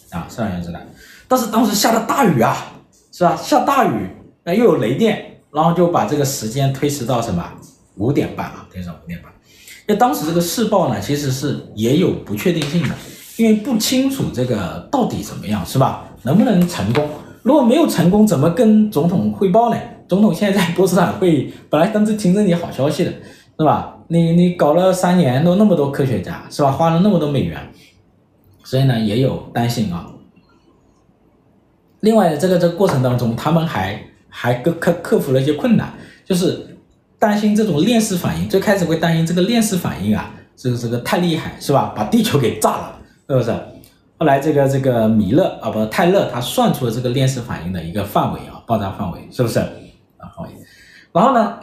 [0.09, 0.85] 啊，试爆原子弹。
[1.25, 2.73] 但是当时下了大雨啊，
[3.13, 3.37] 是吧？
[3.37, 4.09] 下大雨，
[4.43, 7.41] 那又有雷电，然后就把这个时间推迟到什么
[7.95, 9.31] 五点半啊，推迟到五点半。
[9.87, 12.89] 因为当时这个试爆呢，其实是也有不确定性的，
[13.37, 16.05] 因为不清楚这个到底怎么样，是吧？
[16.23, 17.07] 能不能成功？
[17.43, 19.77] 如果没有成功，怎么跟总统汇报呢？
[20.07, 23.11] 总统现在在波茨坦会议，本来当时听着你好消息的，
[23.59, 23.97] 是吧？
[24.07, 26.71] 你你搞了三年，都那么多科学家，是吧？
[26.71, 27.59] 花了那么多美元，
[28.63, 30.11] 所以呢，也有担心啊。
[32.01, 35.91] 另外，这个这个过程当中，他们还还克克克服了一些困难，
[36.23, 36.77] 就是
[37.17, 38.47] 担心这种链式反应。
[38.47, 41.93] 最开始会担心这个链式反应啊，这个这个太厉害，是吧？
[41.95, 43.51] 把地球给炸了，是不是？
[44.17, 49.59] 后来这个这个米勒啊，不泰勒，他算出了这个链式反应的一个范围啊，爆炸范围，是不是？
[49.59, 50.51] 啊，范围。
[51.11, 51.57] 然后呢，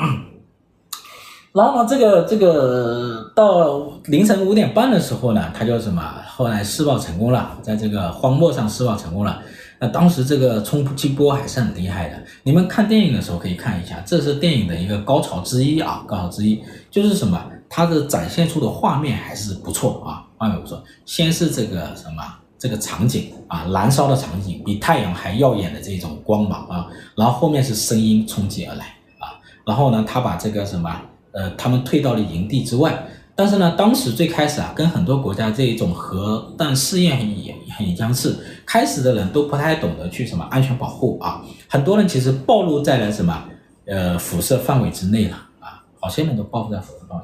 [1.55, 6.03] 然后呢，这个这个到凌晨五点半的时候呢，他就什么？
[6.29, 9.40] 后来试爆成功了，在这个荒漠上试爆成功了。
[9.79, 17.42] 那当时这个冲击波还是很厉害的，你们看电影的时候可以看一下，这是电影的一个高潮之一啊，高潮之一就是什么？
[17.68, 20.83] 它的展现出的画面还是不错啊，画面不说。
[21.07, 22.24] 先是这个什么，
[22.59, 28.87] 这个场景啊，燃烧的场景比太阳还耀眼的这种光芒啊，然后后面是声音冲击而来
[29.20, 31.00] 啊，然后呢，他把这个什么，
[31.31, 33.07] 呃，他们退到了营地之外。
[33.37, 38.44] 但是呢，当时最开始啊，跟很多国家这一种核弹试验也很相似。
[38.66, 43.44] 开始的人都不太懂得去什么安全保护啊，很多人其实暴露在了什么
[43.87, 47.22] 呃辐射范围之内了啊，好些人都暴露在辐啊。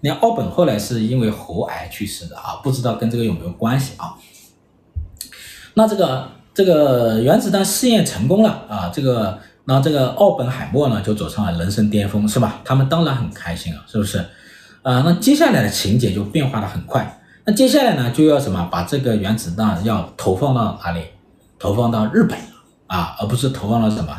[0.00, 4.14] 你看奥本后来是因为喉癌去世的啊，不知道跟这个有没有关系啊？
[5.74, 12.60] 那这个这个原子弹试验成功了啊，这个那这个奥本海默呢就走上了人生巅峰，是吧？
[12.64, 14.18] 他们当然很开心啊，是不是？
[14.82, 17.20] 啊，那接下来的情节就变化的很快。
[17.44, 18.68] 那接下来呢，就要什么？
[18.70, 21.00] 把这个原子弹要投放到哪里？
[21.58, 22.38] 投放到日本
[22.86, 24.16] 啊，而不是投放到什么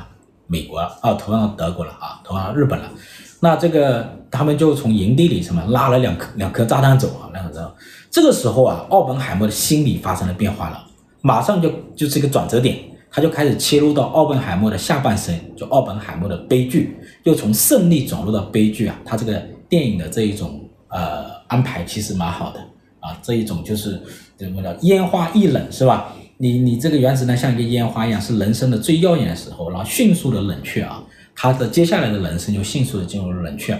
[0.48, 2.90] 美国啊，投放到德国了啊，投放到日本了。
[3.39, 7.71] 那这个他们就从营地里什么拉了两颗两颗炸弹走啊，两颗炸弹。
[8.10, 10.84] 这个时候啊，奥本海默的心理发生了变化了，
[11.21, 12.78] 马上就就是一个转折点，
[13.12, 19.41] 他就开始切入到奥本海默的下半生，就奥本海默的悲剧，又从胜利转入到悲剧啊，他这个。
[19.69, 22.60] 电影的这一种呃安排其实蛮好的
[23.02, 24.02] 啊，这一种就是
[24.38, 26.15] 怎么叫烟花易冷是吧？
[26.38, 31.04] 你你这个原子弹像一个烟花一样，是人生的最耀眼的时候，然后迅速的冷却啊，
[31.38, 33.80] 他的接下来的人生就迅速的进入了冷却，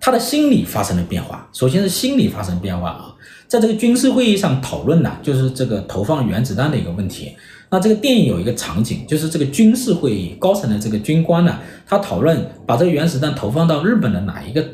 [0.00, 1.46] 他的心理发生了变化。
[1.52, 3.14] 首先是心理发生变化啊，
[3.46, 7.36] 在这个军事会议上讨论呢，就是这个投放原子弹的一个问题。
[7.70, 14.64] 那这个电影有一个场景，就是这个军事会议高层的这个军官呢，他讨论把这个原子弹投放到日本的哪一个。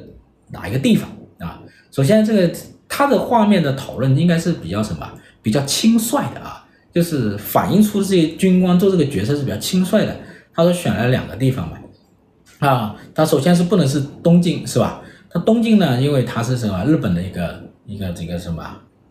[0.53, 1.63] 哪一个地方啊？
[1.93, 2.53] 首先，这个
[2.89, 5.09] 他的画面的讨论应该是比较什么？
[5.41, 10.17] 比较轻率的啊，就是反映出这些军官做这个决策是比较轻率的。
[10.53, 11.79] 他说选了两个地方嘛，
[12.61, 15.03] 啊，他首先是不能是东京，是吧？
[15.29, 16.85] 他东京呢，因为它是什么？
[16.85, 18.65] 日本的一个一个这个什么？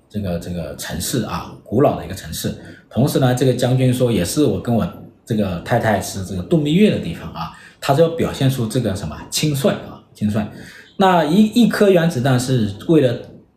[0.10, 2.56] 这个这个城市啊，古老的一个城市。
[2.90, 4.88] 同时呢，这个将军说也是我跟我
[5.26, 10.44] 这个太太是这个度蜜月的地方啊，他就要表现出这个什么轻率啊，轻率。
[10.98, 13.16] 那一一颗原子弹是为了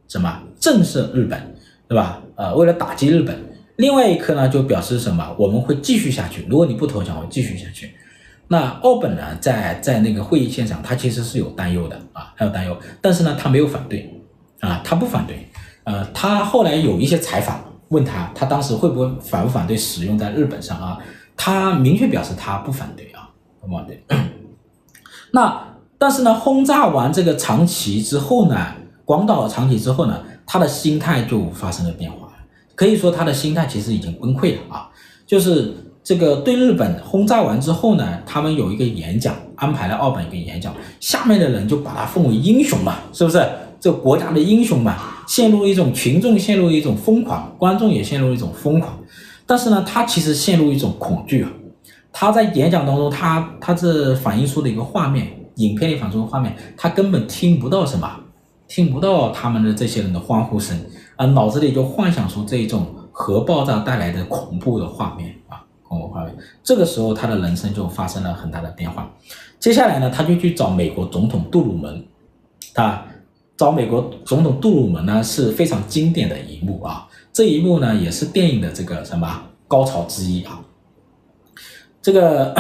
[0.08, 0.42] 什么？
[0.60, 1.54] 震慑日本，
[1.88, 2.22] 对吧？
[2.36, 3.36] 呃，为了打击日本。
[3.76, 5.34] 另外一颗呢，就表示什么？
[5.38, 6.46] 我们会继续下去。
[6.48, 7.90] 如果你不投降，我继续下去。
[8.48, 12.76] 那奥本呢，在在那个会议现场，他其实是有担忧的啊，他有担忧。
[13.00, 14.22] 但是呢，他没有反对
[14.60, 15.48] 啊，他不反对。
[15.84, 20.98] 呃，他后来有一些采访问他，他当时会不会反不反对使用在日本上啊？
[21.36, 24.04] 他明确表示他不反对啊，不反对。
[25.32, 25.68] 那。
[25.98, 28.74] 但是呢，轰炸完这个长崎之后呢，
[29.04, 32.28] 广岛长崎之后呢，他的心态就发生了变化，
[32.74, 34.90] 可以说他的心态其实已经崩溃了啊。
[35.24, 35.72] 就是
[36.04, 43.46] 这个对日本轰炸完之后呢，他们有一个演讲，安排了奥本一个演讲，下面的人就把他奉为英雄嘛，是不是？
[43.80, 48.96] 这国家的英雄嘛，陷入一种群众陷入一种疯狂，观众也陷入一种疯狂。
[49.44, 51.50] 但是呢，他其实陷入一种恐惧啊。
[52.12, 58.08] 他在演讲当中，他他这反映出的一个画面，影片里反映出的画面，他根本听不到什么，
[58.68, 60.78] 听不到他们的这些人的欢呼声，
[61.16, 65.61] 啊脑子里就幻想出这一种核爆炸带来的恐怖的画面啊。
[66.62, 69.10] 这个时候，他的人生就发生了很大的变化。
[69.58, 72.04] 接下来呢，他就去找美国总统杜鲁门。
[72.74, 73.04] 他
[73.56, 77.08] 找美国总统杜鲁门呢，是非常经典的一幕啊。
[77.32, 80.60] 这一幕呢，也是电影的这个什么高潮之一啊。
[82.00, 82.54] 这个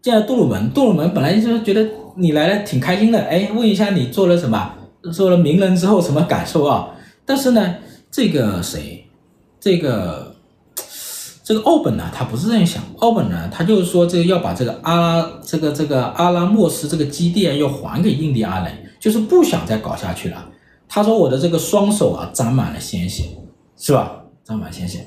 [0.00, 4.74] 见了杜鲁门，杜鲁门本来就是觉得你来了挺开心的，哎，问一下你做了什么，
[5.12, 6.90] 做了名人之后什么感受啊？
[7.24, 7.76] 但是呢，
[8.10, 9.04] 这个谁，
[9.58, 10.29] 这个。
[11.50, 12.80] 这个奥本呢，他不是这样想。
[12.98, 20.48] 奥本呢，他就是说，这个要把这个阿拉这个这个阿拉莫斯这个基地啊，要还给印第安人，就是不想再搞下去了。
[20.88, 23.24] 他说：“我的这个双手啊，沾满了鲜血，
[23.76, 24.22] 是吧？
[24.44, 25.04] 沾满鲜血。”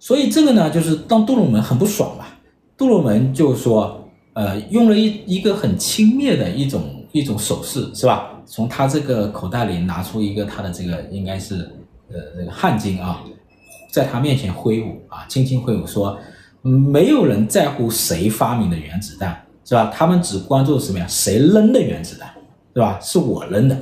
[0.00, 2.38] 所以这个呢，就是让杜鲁门很不爽吧。
[2.78, 8.30] 杜鲁门就说：“呃，用了一一个很轻蔑的一种一种手势，是吧？
[8.46, 11.56] 从他这个口袋里拿出一个他的这个应该是
[12.08, 13.22] 呃这个汗巾啊。”
[13.90, 16.18] 在他面前挥舞啊，轻轻挥舞说
[16.62, 19.90] ：“没有人在乎谁发明的原子弹，是吧？
[19.92, 21.06] 他们只关注什么呀？
[21.08, 22.32] 谁扔的原子弹，
[22.74, 22.98] 是吧？
[23.00, 23.76] 是我扔的，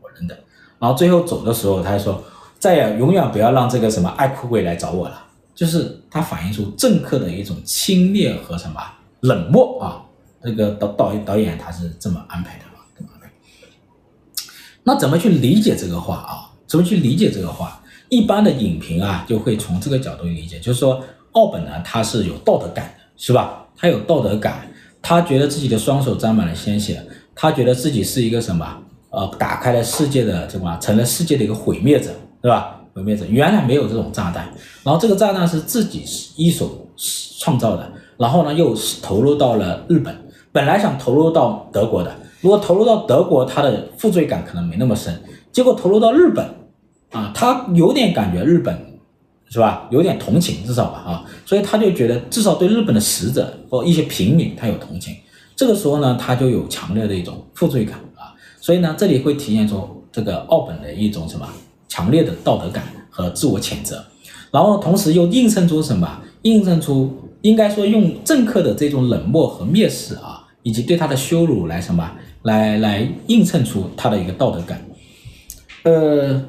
[0.00, 0.36] 我扔的。
[0.78, 2.22] 然后最后走的时候，他就说：
[2.58, 5.22] 再也永远不要让这个什么爱哭鬼来找我了。
[5.54, 8.80] 就是他反映出政客的一种轻蔑和什么
[9.20, 10.02] 冷漠啊。
[10.42, 12.82] 这个导导导演他是这么安排的啊，
[14.82, 16.50] 那怎么去理解这个话啊？
[16.66, 17.78] 怎么去理解这个话？”
[18.12, 23.64] 一般的影评啊，就会从这个角度理解，就是说，奥本呢，他是有道德感的，是吧？
[23.74, 24.68] 他有道德感，
[25.00, 27.02] 他觉得自己的双手沾满了鲜血，
[27.34, 28.66] 他觉得自己是一个什么？
[29.08, 30.76] 呃，打开了世界的什么？
[30.78, 32.10] 成了世界的一个毁灭者，
[32.42, 32.82] 对吧？
[32.92, 34.46] 毁灭者，原来没有这种炸弹，
[34.84, 36.04] 然后这个炸弹是自己
[36.36, 36.86] 一手
[37.40, 40.14] 创造的，然后呢，又投入到了日本，
[40.52, 45.18] 本来想投入到德国的，如果投入到德国，他的负罪感可能没那么深，
[45.50, 46.46] 结果投入到日本。
[47.12, 48.76] 啊，他有点感觉日本，
[49.48, 49.86] 是吧？
[49.90, 55.14] 有点同情，至少吧，啊，所以他就觉得至少对日本的死者或一些平民，他有同情。
[55.54, 61.46] 这个时候呢，他就有强烈的一种负罪感啊，所以呢，这里会体现出这个奥本的一种什么
[61.86, 64.02] 强烈的道德感和自我谴责，
[64.50, 66.20] 然后同时又映衬出什么？
[66.42, 72.10] 映衬出应该说用政客的这种冷漠和蔑视啊，以及对他的羞辱来什么？
[72.44, 74.82] 来来映衬出他的一个道德感，
[75.82, 76.42] 呃。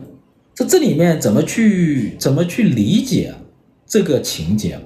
[0.55, 3.33] 这这里面怎么去怎么去理解
[3.85, 4.79] 这个情节？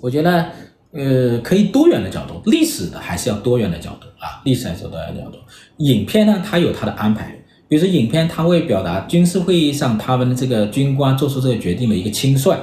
[0.00, 0.46] 我觉得，
[0.92, 5.38] 呃，可以多元的角度，历史的还是要多元的角度啊，历史还是要多元角度。
[5.78, 7.36] 影片呢，它有它的安排，
[7.66, 12.56] 比如说影片它会表达军事会议上他们的这个军官做出这个决定的一个轻率，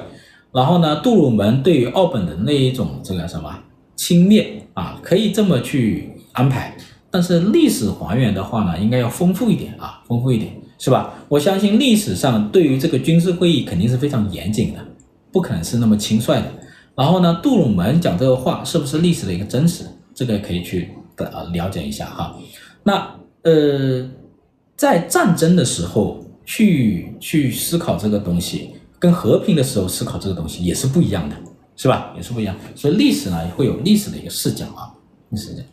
[0.54, 3.54] 然后呢，杜鲁门对于奥本的那一种这个什么
[3.98, 6.78] 轻蔑啊，可以这么去安排。
[7.12, 10.54] 但是历史还原的话呢，应该要丰富一点啊，丰富一点。
[10.78, 11.14] 是吧？
[11.30, 14.80] 我相信历史上对于这个军事会议肯定是非常严谨的，
[15.32, 16.52] 不可能是那么轻率的。
[16.96, 19.86] 然后呢，杜鲁门讲这个话是不是历史的一个真实？
[20.14, 22.36] 这个可以去呃了解一下哈。
[22.84, 23.10] 那
[23.44, 24.10] 呃，
[24.78, 31.36] 在战争的时候去去思考这个东西，跟和平的时候思考这个东西也是不一样的，
[31.76, 32.14] 是吧？
[32.16, 32.56] 也是不一样。
[32.76, 34.92] 所以历史呢会有历史的一个视角啊，
[35.30, 35.64] 历史的。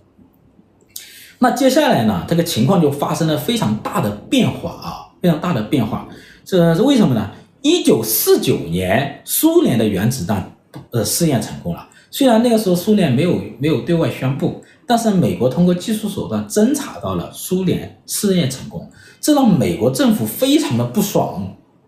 [1.42, 6.06] 那接下来呢，这个情况就发生了非常大的变化啊，非常大的变化。
[6.44, 7.28] 这是为什么呢？
[7.62, 10.52] 一九四九年，苏联的原子弹
[10.92, 11.88] 呃试验成功了。
[12.12, 18.88] 虽然那个时候苏联没有没有对外宣布，但是美国通过技术手段侦查到了苏联试验成功，
[19.20, 21.42] 这让美国政府非常的不爽，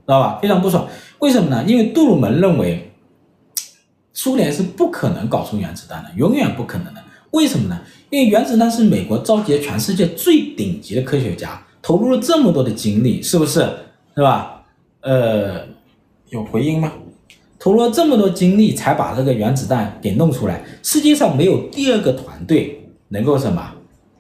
[0.05, 0.41] 知道吧？
[0.43, 0.85] 非常不爽。
[1.21, 1.63] 为什么呢？
[1.65, 2.93] 因为杜鲁门认为
[4.13, 7.01] 苏联是不可能搞出原子弹的，永远不可能的。
[7.31, 7.81] 为什么呢？
[8.15, 13.69] 因为原子弹是美国召集了全世界最顶级的科学家，投入了这么多的精力，是不是？
[14.15, 14.63] 是吧？
[15.01, 15.67] 呃，
[16.29, 16.93] 有回音吗？
[17.59, 23.73] 投入了这么多精力才把这个原子弹给弄出来，世界上没有第二个团队能够什么？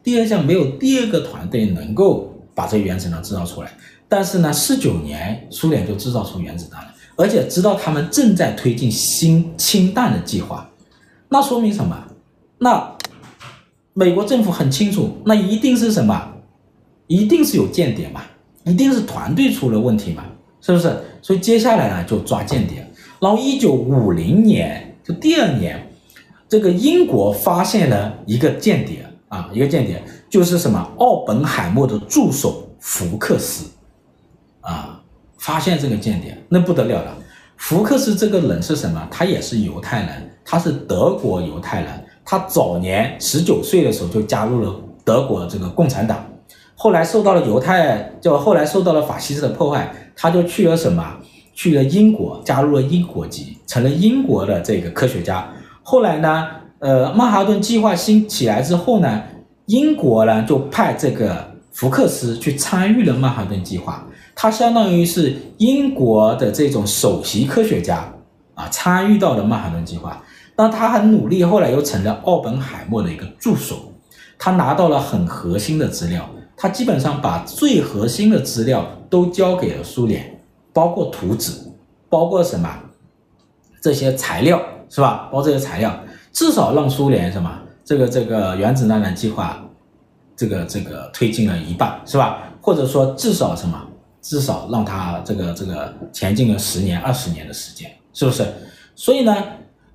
[0.02, 3.70] 第二项没有第二个团队能够把这原子弹制造出来。
[4.08, 10.68] 但是呢，四九年苏联就制造出原子弹了，而且知道他们正在推进新氢弹的计划，
[11.28, 11.96] 那说明什么？
[12.58, 12.92] 那。
[13.94, 16.32] 美国政府很清楚，那一定是什么？
[17.06, 18.22] 一定是有间谍嘛？
[18.64, 20.24] 一定是团队出了问题嘛？
[20.60, 20.92] 是不是？
[21.22, 22.84] 所以接下来呢，就抓间谍。
[23.20, 25.88] 然后一九五零年就第二年，
[26.48, 33.70] 这个英国发现了一个间谍啊，一个间谍就是什么奥本海默的助手福克斯
[34.60, 35.00] 啊，
[35.38, 37.16] 发现这个间谍，那不得了了。
[37.56, 39.06] 福克斯这个人是什么？
[39.10, 42.03] 他也是犹太人，他是德国犹太人。
[42.24, 46.24] 他早年十九岁的时候就加入了德国这个共产党，
[46.74, 51.18] 后来受到了犹太，就后来受到了法西斯的破坏，他就去了什么？
[51.52, 55.48] 去了英国，加入了英国籍，成了英国的这个科学家。
[55.82, 56.48] 后来呢，
[56.80, 59.22] 呃，曼哈顿计划兴起来之后呢，
[59.66, 64.04] 英国呢就派这个福克斯去参与了曼哈顿计划。
[64.34, 68.12] 他相当于是英国的这种首席科学家
[68.54, 70.20] 啊，参与到了曼哈顿计划。
[70.56, 73.92] 那他很努力，后来又成了奥本海默的一个助手。
[74.38, 80.40] 他拿到了很核心的资料，他基本上把最核心的资料都交给了苏联，
[80.72, 81.52] 包括图纸，
[82.08, 82.68] 包括什么
[83.80, 85.28] 这些材料是吧？
[85.32, 85.98] 包括这些材料，
[86.32, 87.50] 至少让苏联什么
[87.84, 89.64] 这个这个原子弹的计划，
[90.36, 92.42] 这个这个推进了一半是吧？
[92.60, 93.80] 或者说至少什么？
[94.20, 98.42] 至少让他这个这个前进了十年二十年的时间，是不是？
[98.96, 99.36] 所以呢，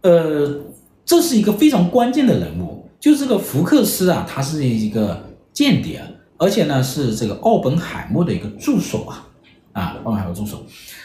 [0.02, 0.60] 呃，
[1.06, 5.22] 这是一个非常关键的人物，就是这个福克斯啊，他是一个
[5.54, 6.02] 间谍，
[6.38, 9.28] 而且呢是这个奥本海默的一个助手啊，
[9.74, 10.64] 啊，奥本海默助手。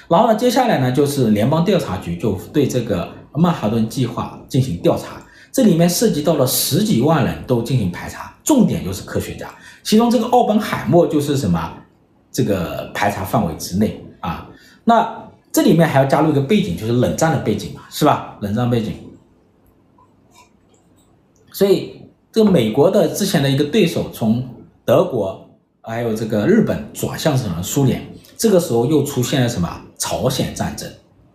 [0.08, 5.22] 然后呢，接下来呢就是联邦调查局就对这个曼哈顿计划进行调查，
[5.52, 9.48] 这里面涉及到了十几万人都进行排查，重点就是科学家，
[9.82, 11.72] 其中这个奥本海默就是什么？
[12.30, 14.48] 这个排查范围之内啊，
[14.82, 15.23] 那
[15.54, 18.36] 这里面还要加入一个背景，就是冷战的背景嘛，是吧？
[18.40, 18.92] 冷战背景，
[21.52, 21.92] 所以
[22.32, 24.44] 这个美国的之前的一个对手，从
[24.84, 25.48] 德国
[25.80, 28.04] 还有这个日本转向成了苏联，
[28.36, 29.80] 这个时候又出现了什么？
[29.96, 30.90] 朝鲜战争，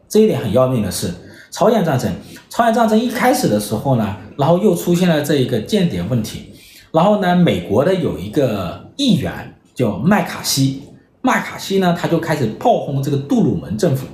[0.09, 1.13] 这一点很要命的是，
[1.49, 2.11] 朝鲜战争，
[2.49, 6.53] 朝鲜战争一开始的时候呢，然后又出现了这一个间谍问题，
[6.91, 10.83] 然后呢，美国的有一个议员叫麦卡锡。
[11.21, 14.07] 麦卡锡呢，他就开始炮轰这个杜鲁门政府。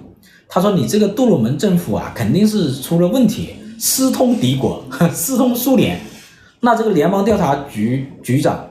[0.47, 5.99] 他说：“你这个杜鲁门政府啊，肯定是出了问题，私通敌国， 私通苏联。
[6.62, 8.70] 那这个联邦调查局局长，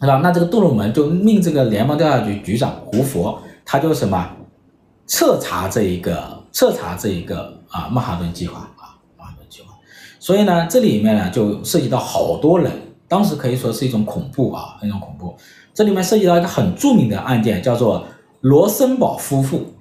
[0.00, 0.20] 是吧？
[0.22, 4.30] 那这个杜鲁门就命这个联邦调查局局长胡佛，他就什么
[5.06, 9.74] 彻查这一个，彻查这一个啊曼哈顿计划啊曼哈顿计划。
[10.20, 12.72] 所以呢，这里面呢就涉及到好多人，
[13.08, 15.36] 当时可以说是一种恐怖啊，一种恐怖。”
[15.74, 18.06] 这里面涉及到一个很著名的案件，叫做
[18.40, 19.72] 罗森堡夫妇。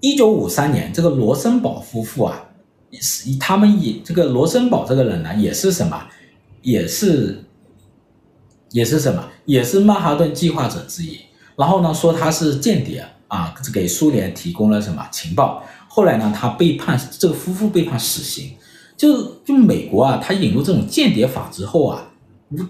[0.00, 2.44] 一九五三年，这个罗森堡夫妇啊，
[2.92, 6.06] 是他们以这个罗森堡这个人呢，也是什么，
[6.60, 7.42] 也是，
[8.72, 11.18] 也是什么，也是曼哈顿计划者之一。
[11.56, 15.64] 然后呢，说他是间谍啊，给苏联提供了什么情报。
[15.88, 18.52] 后来呢，他被判，这个夫妇被判死刑。
[18.98, 22.12] 就就美国啊，他引入这种间谍法之后啊，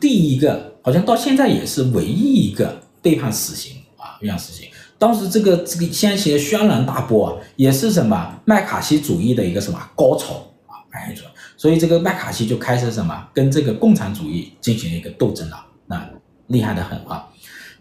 [0.01, 0.76] 第一个。
[0.87, 4.69] 好像到现在也是唯一一个被判死刑啊，被判死刑。
[4.97, 10.35] 当时这个这个掀起了轩然大波啊，也是什么麦卡锡主义的一个什么高潮
[10.69, 11.23] 啊，麦卡锡。
[11.57, 15.57] 所以这个麦卡锡就开始什么跟这个共产主义进行一个斗争了，
[15.87, 16.09] 那
[16.47, 17.29] 厉害的很啊。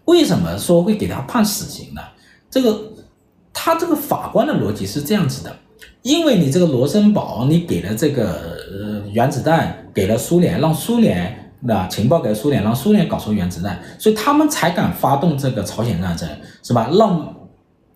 [0.06, 2.01] 为什么说会给他判死刑呢？
[2.49, 2.91] 这个
[3.53, 5.56] 他这个法官的逻辑是这样子的，
[6.01, 11.45] 因为你这个罗森堡，你给了这个呃原子弹给了苏联，让苏联。
[11.68, 16.30] 那情报给苏联，让苏联搞出原子弹，所以他们才敢发动这个朝鲜战争，
[16.61, 16.89] 是吧？
[16.93, 17.36] 让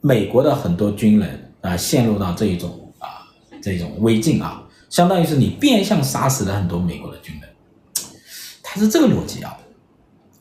[0.01, 3.29] 美国的很多军人啊陷入到这一种啊
[3.61, 7.49] 这种危境啊，相当于是你变相杀死了很多美国的军人，
[8.63, 9.55] 他是这个逻辑啊。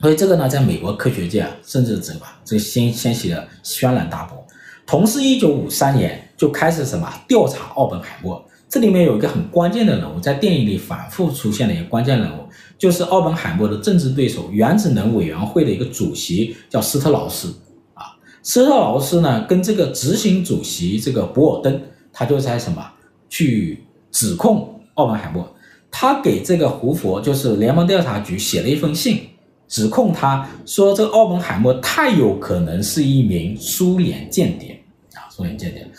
[0.00, 4.46] 所以这个呢，在美国科学界啊，甚至这个这掀掀起了轩然大波。
[4.86, 8.42] 同是一九五三年就开始什么调查奥本海默。
[8.68, 12.42] 这里面有一个很关键的人物，在电影里反复出现的一个关键人物，
[12.76, 17.48] 就是奥本海默的政治对手，原子能委员会的一个主席叫斯特劳斯
[17.94, 18.16] 啊。
[18.42, 21.80] 斯特劳斯呢，跟这个执行主席这个博尔登，
[22.12, 22.86] 他就在什么
[23.30, 25.56] 去指控奥本海默，
[25.90, 29.20] 他给这个胡佛，就是联邦调查局写了一封信，
[29.66, 34.78] 指控他说这个奥本海默太有可能是一名苏联间谍
[35.14, 35.90] 啊，苏联间谍。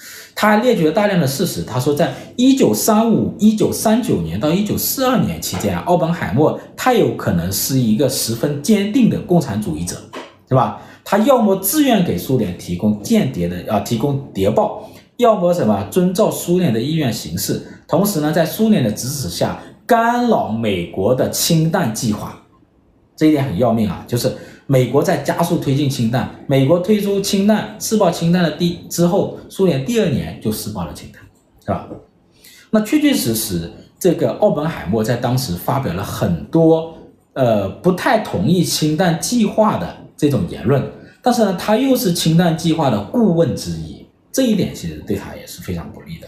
[0.41, 1.61] 他列举了大量的事实。
[1.63, 9.97] 他说，在一九三五、一九三九年到一九四二年期间，奥本海默太有可能是一个十分坚定的共产主义者，
[10.47, 10.81] 是吧？
[11.03, 22.41] 他要么自愿给苏联提供间谍的啊，提供谍报，要么什么遵照苏联的意愿行事，同时呢，在苏联的指使下干扰美国的氢弹计划。
[23.17, 24.33] 这一点很要命啊，就是。
[24.71, 31.23] 美国在加速推进氢弹，美国推出氢弹试爆氢弹的第之后，苏联第二年就试爆了氢弹，
[31.65, 31.89] 是吧？
[32.69, 36.95] 那确确实实，这个奥本海默在当时发表了很多
[37.33, 40.83] 呃不太同意氢弹计划的这种言论，
[41.23, 46.27] 但是呢，他又是氢弹计划的顾问之一，这一点其实对他也是非常不利的。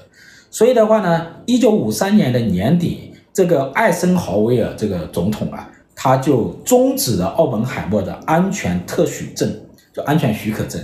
[0.49, 5.69] 所以的话呢，一九五三年的年底，这个艾森豪威尔这个总统啊，
[6.03, 9.47] 他就终止了奥本海默的安全特许证，
[9.93, 10.81] 就安全许可证。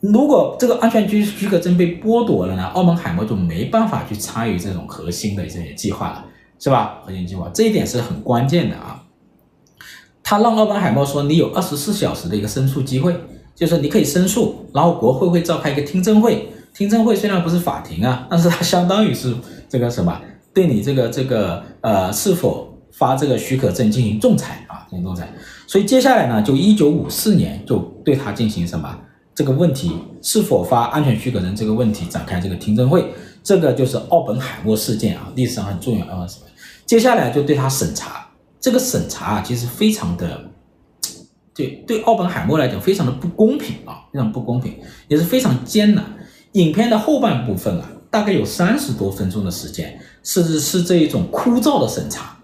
[0.00, 6.24] 如果这个安全许许可证被剥夺了呢，奥本海默就没办法去参与这种核心的这些计划了，
[6.58, 7.02] 是吧？
[7.04, 9.02] 核心计划这一点是很关键的啊。
[10.22, 13.14] 他让奥本海默说，你有二十四小时的一个申诉机会，
[13.54, 16.48] 就是你可以申诉，然后国会会召开一个听证会。
[16.72, 19.36] 听证会虽然不是法庭啊，但是它相当于是
[19.68, 20.18] 这个什么，
[20.54, 25.32] 对你这个这个呃是否发这个许可证进行仲裁啊，进行仲裁。
[25.66, 28.98] 所以接下来呢，就一九五四年就对他进行什么？
[29.32, 36.26] 这个问题是否发安全许可证这个问题展开这个听证会，这个就是奥本海默事件啊，历史上很重要啊？
[36.84, 38.28] 接下来就对他审查，
[38.60, 40.50] 这个审查啊其实非常的，
[41.54, 44.74] 对对奥本海默来讲非常的不公平啊，非常不公平，
[45.08, 46.04] 也是非常艰难。
[46.52, 52.36] 影片的后半部分啊，大概有三十多分钟的时间，是是这一种枯燥的审查。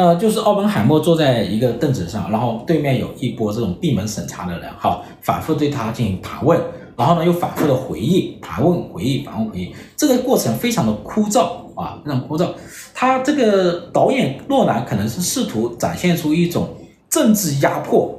[0.00, 6.58] 呃，就是奥本海默坐在一个凳子上，然后对面有一波这种闭门审查的人，哈，反复对他进行盘问，
[6.96, 12.48] 然后呢又反复的回忆、盘问、回忆、反问回忆，这个过程非常的枯燥啊，非常枯燥。
[12.94, 16.66] 他这个导演诺兰可能是试图展现出一种
[17.10, 18.18] 政治压迫，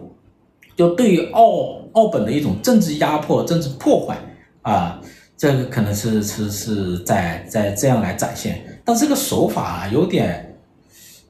[0.77, 4.15] 就对于奥奥本的一种政治压迫、政治破坏
[4.61, 5.01] 啊，
[5.36, 10.47] 这个可能是是是在在这样来展现，但这个手法啊有点。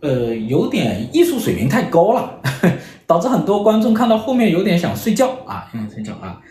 [0.02, 2.42] 呃，有点艺术水平太高了，
[3.06, 6.42] 导致很多观众看到后面有点想睡觉啊，想睡觉啊。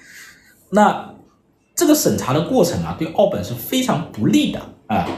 [0.70, 1.14] 那
[1.74, 5.08] 这个审查的过程啊，对奥本是非常不利的啊。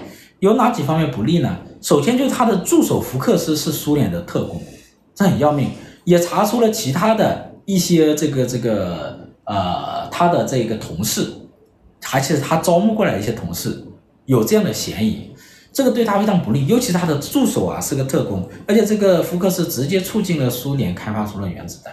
[0.41, 1.59] 有哪几方面不利呢？
[1.81, 4.61] 首先就是他的助手福克斯是苏联的特工，
[5.15, 5.69] 这很要命，
[6.05, 11.27] 也查出了其他的一些这个这个呃他的这个同事，
[12.13, 13.85] 而且是他招募过来一些同事
[14.25, 15.32] 有这样的嫌疑。
[15.73, 21.93] 这个对他非常不利，尤其是他的助手啊是个特工，而且这个福克斯直接促进了苏联开发出了原子弹。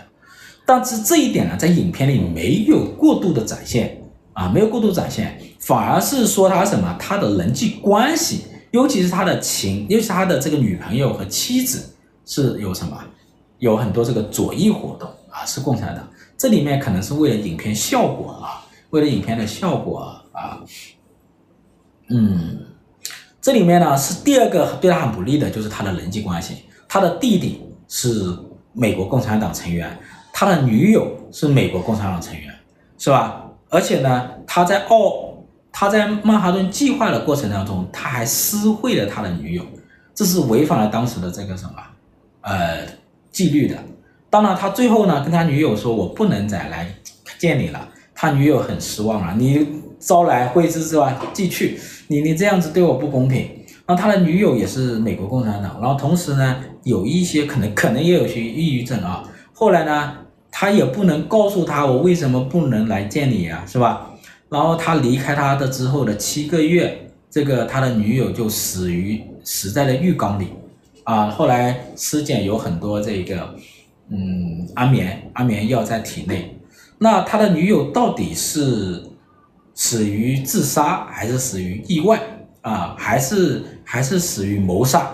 [0.65, 4.03] 但是这一点呢，在影片里没有过度的展现
[4.33, 11.89] 啊，没有过度展现，反而是说他什么他的人际关系，尤其是他的情，尤其是他的这个女朋友和妻子
[12.25, 13.01] 是有什么，
[13.59, 16.05] 有很多这个左翼活动啊，是共产党。
[16.37, 19.99] 这里面可能是为了影片效果啊，为了影片的效果
[20.33, 20.61] 啊，
[22.09, 22.65] 嗯。
[23.41, 26.63] 这里面呢是第二个对他很不利的，就是他的人际关系。
[26.87, 28.37] 他的弟弟是
[28.73, 29.97] 美国共产党成员，
[30.33, 32.53] 他的女友是美国共产党成员，
[32.97, 33.45] 是吧？
[33.69, 39.63] 而且呢，他在奥他在曼哈顿计划的过程当中，他还私会了他的女友，
[40.15, 41.73] 这是违反了当时的这个什么
[42.41, 42.85] 呃
[43.31, 43.77] 纪律的。
[44.29, 46.91] 当然，他最后呢跟他女友说：“我不能再来
[47.37, 49.65] 见你了。”他女友很失望啊，你
[49.99, 51.21] 招来挥之是吧？
[51.33, 51.79] 即去。
[52.07, 53.47] 你你这样子对我不公平，
[53.85, 59.23] 然后他的女友也是美国共产党，然后同时呢，有一些可能可能也有些抑郁症啊。
[59.53, 60.13] 后来呢，
[60.49, 64.09] 他也不能告诉他我为什么不能来见你呀，是吧？
[64.49, 70.47] 然后他离开他的之后的七个月，这个他的女友就死于死在了浴缸里，
[71.03, 73.53] 啊，后来尸检有很多这个
[74.09, 76.57] 嗯安眠安眠药在体内，
[76.97, 79.03] 那他的女友到底是？
[79.79, 82.19] 死于自杀还是死于意外
[82.59, 82.93] 啊？
[82.97, 85.09] 还是还是死于谋杀？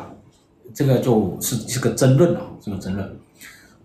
[0.74, 3.18] 这个就是是个争论了，是个争论。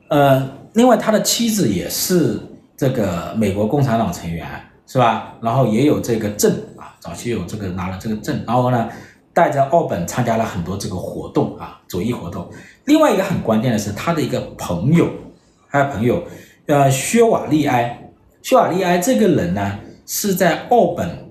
[0.08, 2.40] 呃，另外他的妻子也是
[2.78, 4.48] 这个美国共产党成员，
[4.86, 5.34] 是吧？
[5.42, 8.88] 然后也有这个证啊，早期有这个拿了这个证，然后呢，
[9.34, 12.50] 带着奥本参加了很多这个活动啊，左翼活动。
[12.86, 15.10] 另外一个很关键的是他的一个朋友，
[15.70, 16.24] 他的朋友，
[16.64, 18.10] 呃，薛瓦利埃，
[18.40, 19.78] 薛瓦利埃这个人呢？
[20.12, 21.30] 是在奥本，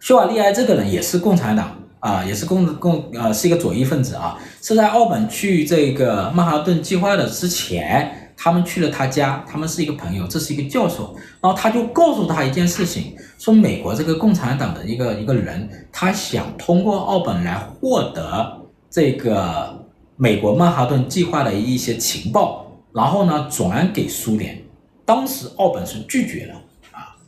[0.00, 4.36] 薛瓦利埃这个人也是共产党啊，也是共共呃是一个左翼分子啊。
[4.60, 19.86] 是在奥本去这个曼哈顿计划的之前，他们去了他家，他们是一个朋友，这是一个教授，然后他就告诉他一件事情，说美国这个共产党的一个一个人，他想通过奥本来获得这个
[20.16, 24.60] 美国曼哈顿计划的一些情报，然后呢转给苏联，
[25.04, 26.60] 当时奥本是拒绝了。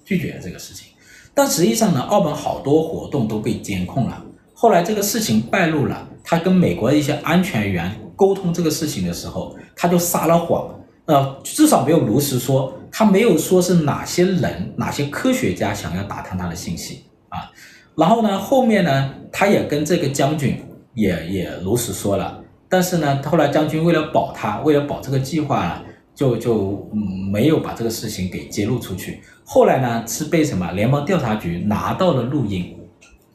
[0.08, 0.86] 拒绝了这个事情，
[1.34, 4.24] 但实际上呢，澳门好多活动都被监控了。
[4.54, 17.52] 后来这个事情败露了，他跟美国的一些安全员沟通这个事情的时候，他就撒了谎，呃，至少没有如实说，他没有说是哪些人、哪些科学家想要打探他的信息啊。
[17.94, 20.58] 然后呢，后面呢，他也跟这个将军
[20.94, 25.82] 也也如实说了，但是呢，后来将军为了保他，为了保这个计划呢，
[26.18, 26.90] 就就
[27.30, 29.20] 没有把这个事情给揭露出去。
[29.44, 32.76] 后来呢，是被什么联邦调查局拿到了录音，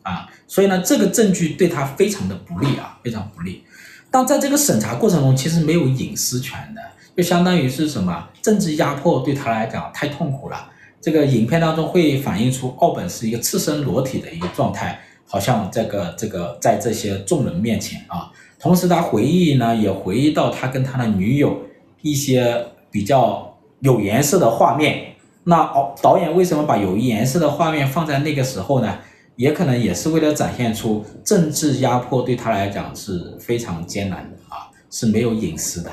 [0.02, 3.64] 啊，所以呢，这个证据对他非常的不利啊，非常不利。
[4.12, 6.82] 但在这个审查过程中，其实没有隐私权的，
[7.16, 10.70] 就相当于是什么政治压迫对他来讲太痛苦了。
[11.00, 18.30] 这个影片当中会反映出奥本是一个赤身裸体的一个状态，好像这个这个在这些众人面前啊，
[18.60, 21.58] 同时他回忆呢也回忆到他跟他的女友
[22.02, 25.16] 一些比较有颜色的画面。
[25.44, 29.00] 那导导演为什么把有颜色的画面放在那个时候呢？
[29.36, 35.90] 也可能也是为了展现出政治压迫对他来讲是非常艰难的啊，是没有隐私的，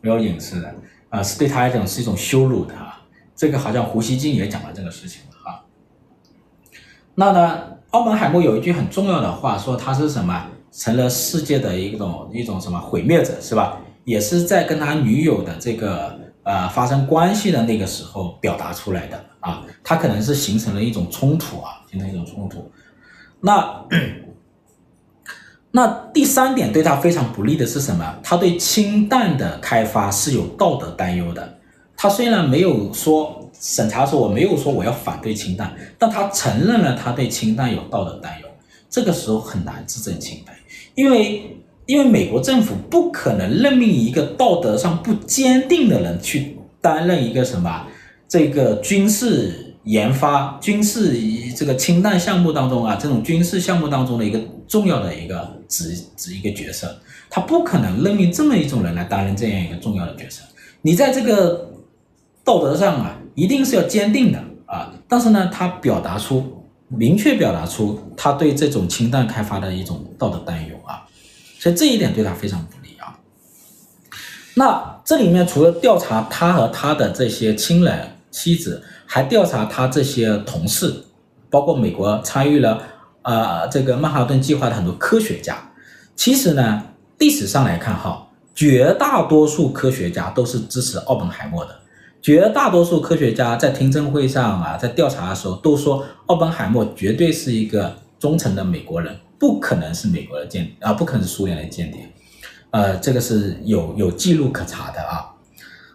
[0.00, 0.74] 没有隐私的
[1.10, 3.02] 啊，是对他来讲是一种羞辱的啊。
[3.36, 5.60] 这个好像胡锡进也讲了这个事情啊。
[7.14, 10.46] 那呢，奥本海默有一句很重要的话，说他是什么？
[10.72, 13.78] 成了世界的一种一种什么毁灭者是吧？
[14.04, 16.18] 也是在跟他女友的这个
[16.48, 19.62] 呃发生关系的那个时候表达出来的啊。
[19.84, 22.70] 他可能是形成了一种冲突啊，形成一种冲突。
[23.40, 23.84] 那
[25.70, 28.18] 那第三点对他非常不利的是什么？
[28.22, 31.58] 他对氢弹的开发是有道德担忧的。
[31.96, 38.48] 他虽然没有说审查说我没有说我要反对氢弹，但他承认了他对氢弹有道德担忧。
[38.88, 40.56] 这个时候很难自证清白，
[40.94, 41.57] 因为
[41.88, 47.86] 因为美国政府不可能任命一个道德上不坚定的人去担任一个什么
[48.28, 49.64] 这个军事。
[49.84, 51.16] 研发军事
[51.56, 56.94] 这个氢弹项目当中啊，这种军事项目当中的一个重要的一个职职一个角色，
[57.30, 60.42] 他不可能任命这么一种人来担任这样一个重要的角色。
[60.82, 61.70] 你在这个
[62.44, 64.92] 道德上啊，一定是要坚定的啊。
[65.08, 71.06] 但是呢，他表达出明确表达出他对这种氢弹开发的一种道德担忧啊，
[71.58, 73.18] 所以这一点对他非常不利啊。
[74.54, 78.82] 那这里面除了调查他和他的这些亲人妻子。
[79.10, 80.94] 还调查他这些同事，
[81.48, 82.82] 包括美国参与了
[83.22, 85.56] 呃这个曼哈顿计划的很多科学家。
[86.14, 86.82] 其实呢，
[87.16, 91.74] 历史上来看哈，绝大多数科学家都是支持奥本海默的。
[92.20, 102.00] 绝大多数科学家在听证会上啊，在调查的时候都说，奥本海默绝对是一个忠诚的美国人，不可能是美国的间谍啊，不可能是苏联的间谍。
[102.70, 105.34] 呃，这个是有有记录可查的啊。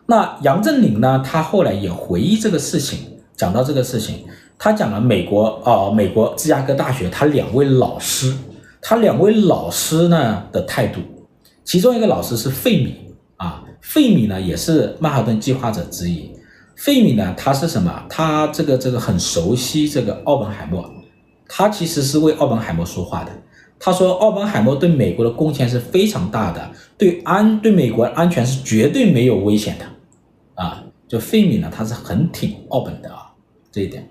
[0.06, 1.24] 那杨振宁呢？
[1.26, 3.00] 他后来也回忆这个事情，
[3.38, 4.26] 讲到这个事情，
[4.58, 8.36] 他讲了美国啊、美国芝加哥大学他两位老师，
[8.82, 11.00] 他两位老师呢的态度，
[11.64, 12.96] 其中一个老师是费米
[13.38, 16.30] 啊，费米呢也是曼哈顿计划者之一。
[16.76, 18.04] 费米呢，他是什么？
[18.10, 20.89] 他这个这个很熟悉这个奥本海默，
[21.56, 23.32] 他其实是为奥本海默说话的。
[23.80, 29.86] 他说，奥本海默对美国的贡献是非常大的，对安对美国安全是绝对没有危险的。
[30.56, 33.32] 啊，就费米呢，他是很挺奥本的啊，
[33.72, 34.10] 这一点。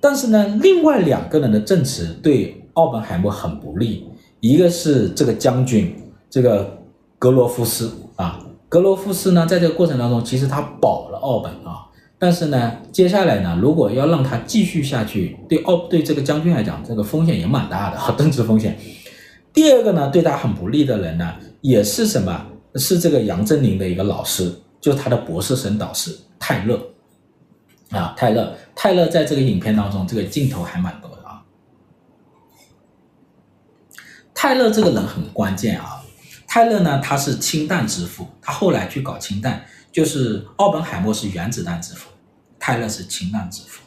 [0.00, 4.04] 但是呢，另外两个人的证词对奥本海默很不利。
[4.40, 5.94] 一个是这个将军，
[6.28, 6.78] 这个
[7.16, 11.86] 格罗夫斯啊，格罗夫斯呢，在这个过程当中，其实他保了奥本啊。
[12.18, 18.78] 但是呢，接下来呢，如果要让他继续下去，对奥对这个将军来讲，这个风险也蛮大的， 政治风险。
[19.52, 22.46] 第二个呢，对他很不利的人呢，也是什么？
[22.76, 24.52] 是这个杨振宁的一个老师。
[24.78, 26.80] 就是他的博士生导师泰勒
[27.90, 31.42] 啊，泰勒，泰勒在这个影片当中，这个镜头还蛮多的啊。
[34.32, 36.04] 泰勒这个人很关键啊，
[36.46, 39.64] 泰勒呢，他是氢弹之父，他后来去搞氢弹，
[39.96, 42.10] 就是奥本海默是原子弹之父，
[42.58, 43.80] 泰勒是氢弹之父。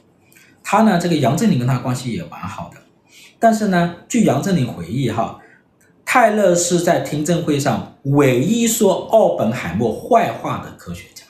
[0.63, 2.77] 他呢，这个杨振宁跟他关系也蛮好的，
[3.37, 5.39] 但是呢，据杨振宁回忆哈。
[6.03, 11.23] 泰勒是在听证会上唯一说奥本海默坏话的科学家，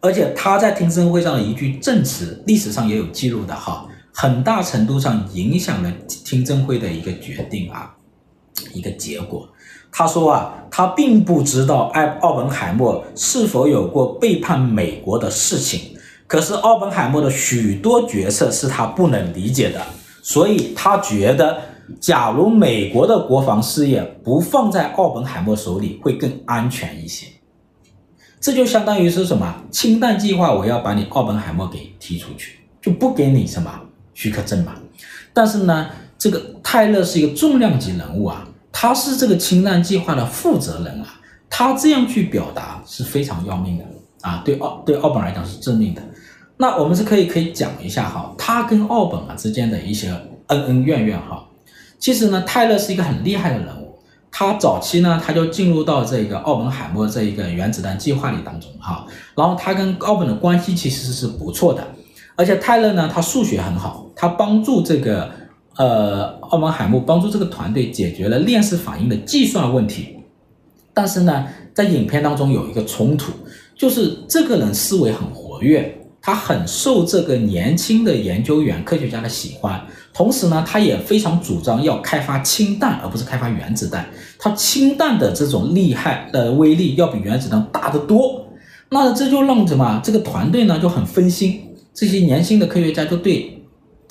[0.00, 7.94] 而且他在听证会上的一句证词，历史上也有记录的哈，很大程度上影响了听证会的一个决定啊，
[8.72, 9.48] 一个结果。
[9.96, 19.80] 他说啊，他并不知道艾奥本海默是否有过背叛美国的事情，可是奥本海默的许多决策是他不能理解的，
[20.20, 21.58] 所以他觉得。
[22.00, 27.26] 假如美国的国防事业不放在奥本海默手里，会更安全一些。
[28.40, 29.54] 这就相当于是什么？
[29.70, 33.70] 氢弹计划，我要把你奥本海默给踢出去，就不给你什么
[34.14, 34.72] 许可证嘛。
[35.34, 41.06] 但是呢，这个泰勒是一个重量级人物啊，他是这个氢弹计划的负责人啊，
[41.48, 43.84] 他这样去表达是非常要命的
[44.20, 46.02] 啊，对奥对奥本来讲是致命的。
[46.58, 50.12] 那我们是可以可以讲一下哈，他跟奥本啊之间的一些。
[50.48, 51.42] 恩恩怨怨哈。
[51.98, 53.98] 其实呢，泰勒是一个很厉害的人物，
[54.30, 61.82] 他早期呢他就进入到这个奥本海默这一个原子弹计划里当中哈，然后他跟奥本的关系其实是不错的，
[62.36, 65.30] 而且泰勒呢他数学很好，他帮助这个
[65.76, 70.16] 呃奥本海默帮助这个团队解决了链式反应的计算问题，
[70.92, 73.32] 但是呢，在影片当中有一个冲突。
[73.76, 79.84] 就是这个人思维很活跃，他很受这个年轻的研究员、科学家的喜欢。
[80.12, 84.08] 同时呢，他也非常主张要开发氢弹，而不是开发原子弹。
[84.38, 88.46] 他氢弹的这种厉害的威力要比原子弹大得多。
[88.90, 90.00] 那这就让什么？
[90.04, 91.60] 这个团队呢就很分心。
[91.92, 93.53] 这些年轻的科学家就对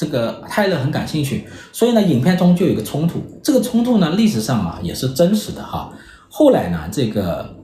[0.04, 1.45] 这个泰勒很感兴趣。
[1.72, 3.24] 所以呢，影片中就有一个冲突。
[3.43, 5.91] 这个冲突呢，历史上啊也是真实的哈。
[6.30, 7.56] 后来呢，这个。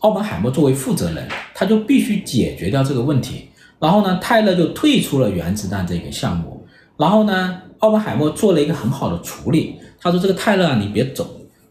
[0.00, 3.48] 奥本海默作为负责人，他就必须解决掉这个问题。
[3.78, 6.62] 然后呢，泰勒就退出了原子弹这个项目。
[6.98, 9.76] 然后呢，奥本海默做了一个很好的处理。
[9.98, 11.26] 他说：“这个泰勒啊，你别走，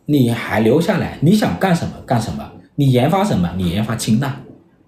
[0.08, 1.20] 你还留下来。
[1.22, 2.44] 你想干什么干什么？
[2.74, 3.54] 你研发什么？
[3.56, 4.41] 你研发氢弹，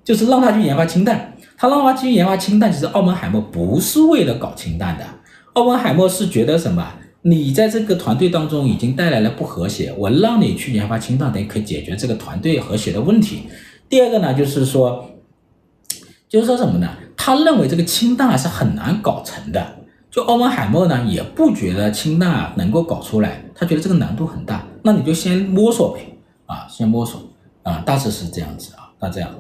[0.04, 1.35] 就是让他去研发氢弹。
[1.58, 5.06] 他让他去研发氢弹，其实奥本海默不是为了搞氢弹的。
[5.54, 6.94] 奥本海默是觉得什么？”
[7.28, 13.48] 你在这个团队当中已经带来了不和谐，我让你去研发氢弹，等于可以解决这个团队和谐的问题。
[13.90, 15.10] 第二个呢，就是说，
[16.30, 16.88] 就是说什么呢？
[17.18, 19.78] 他认为这个氢弹是很难搞成的。
[20.12, 24.64] 就奥本海默呢，也不觉得氢弹能够搞出来，他觉得这个难度很大。
[24.84, 27.20] 那你就先摸索呗，啊，先摸索
[27.64, 29.32] 啊，大致是这样子啊，那这样。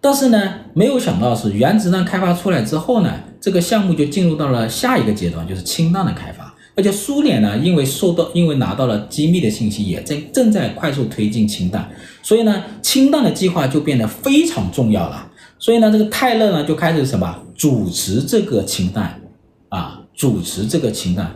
[0.00, 6.54] 但是呢，没有想到是原子弹开发出来之后呢，这个项目就进入到了下一个阶段，就是氢弹的开发。
[6.76, 11.90] 而且苏联呢，因为受到，因为拿到了机密的信息，也在正在快速推进氢弹，
[12.22, 15.26] 所以呢，氢弹的计划就变得非常重要了。
[15.58, 19.20] 所以呢，这个泰勒呢就开始什么主持这个氢弹
[19.70, 21.34] 啊，主持这个氢弹。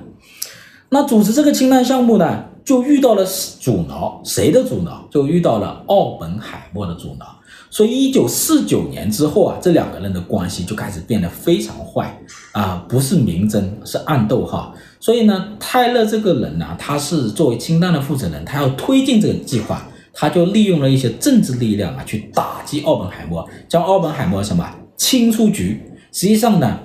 [0.91, 3.25] 那主持这个氢弹项目呢，就遇到了
[3.59, 5.09] 阻挠，谁的阻挠？
[5.11, 7.27] 就遇到了奥本海默的阻挠。
[7.73, 12.15] 所以，一九四九年之后啊，这两个人的关系就开始变得非常坏
[12.53, 14.75] 啊，不是明争，是暗斗哈。
[15.01, 25.81] 所以呢，泰勒这个人呢、他是作为氢弹的负责人，他要推进这个计划，他就利用了一些政治力量啊，去打击奥本海默，将奥本海默什么清出局。
[26.13, 26.79] 实际上呢，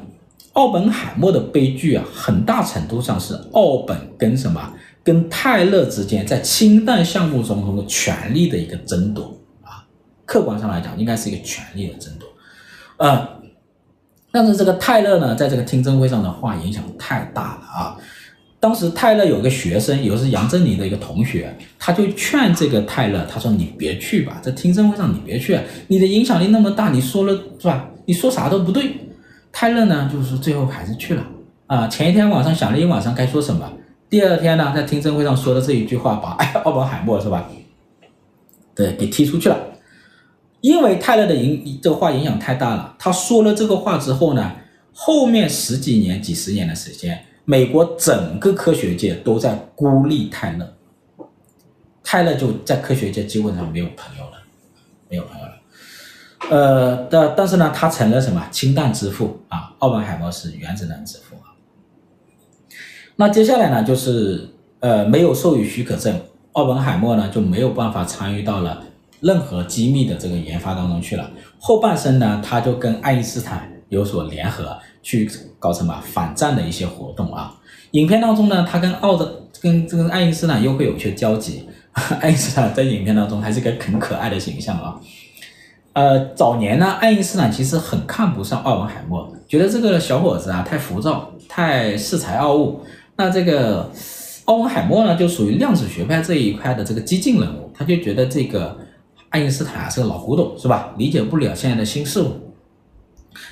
[0.53, 4.71] 奥本海默的悲剧啊，很大程度上是奥本跟什么
[5.03, 9.36] 跟泰勒之间在氢弹项目中的权力的一个争夺。
[10.27, 12.29] 客观上来讲，应该是一个权力的争夺，
[12.97, 13.27] 呃。
[14.29, 17.97] 但是这个泰勒呢，在这个听证会上的话影响太大了啊！
[18.59, 25.57] 当时泰勒有个学生，也是杨振宁的一个同学，他就劝这个泰勒，他说：“你别去吧，在听证会上你别去，
[25.87, 27.87] 你的影响力那么大，你说了是吧？
[28.05, 28.91] 你说啥都不对。”
[29.51, 31.25] 泰勒呢，就是最后还是去了
[31.65, 31.87] 啊。
[31.87, 33.71] 前一天晚上想了一晚上该说什么，
[34.09, 37.49] 第二天呢，在听证会上说的这一句话，把奥本海默是吧？
[38.75, 39.57] 对，给踢出去了。
[40.61, 44.51] 因为泰勒的影这个话影响太大了，他说了这个话之后呢，
[44.91, 50.73] 后面十几年、几十年的时间，美国整个科学界都在孤立泰勒，
[52.03, 54.37] 泰勒就在科学界基本上没有朋友了，
[55.07, 55.53] 没有朋友了。
[56.49, 59.73] 呃，但但是呢，他成了什么氢弹之父啊？
[59.79, 61.53] 奥本海默是原子弹之父啊。
[63.15, 64.49] 那接下来呢，就是
[64.79, 66.19] 呃没有授予许可证，
[66.53, 68.83] 奥本海默呢就没有办法参与到了。
[69.19, 77.55] 任何机密的这个研发当中去了，后半生呢，他就跟爱因斯坦有所联合，去搞什么反战的一些活动啊。
[77.91, 81.63] 影片当中呢，他跟奥的跟这个爱因斯坦又会有一些交集。
[82.21, 84.99] 爱因斯坦在影片当中还是个很可爱的形象啊。
[85.93, 92.81] 呃，早年呢，爱因斯坦其实很看不上奥本海默，觉得这个小伙子啊太浮躁，太恃才傲物。
[93.15, 93.89] 那这个
[94.45, 98.77] 奥本海默呢，就属于量子学派这一块的这个激进人物，他就觉得这个。
[99.37, 100.95] 爱因斯坦是个老古董是吧？
[100.97, 102.31] 理解不了现在的新事物。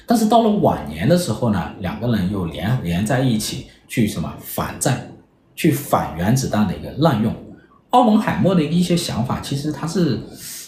[0.08, 5.12] 但是到了晚年的时候呢，两个人又连连在一起去什么反战，
[5.56, 7.32] 去反原子弹的一个滥用。
[7.92, 10.20] 奥本海默的一些想法，其实他是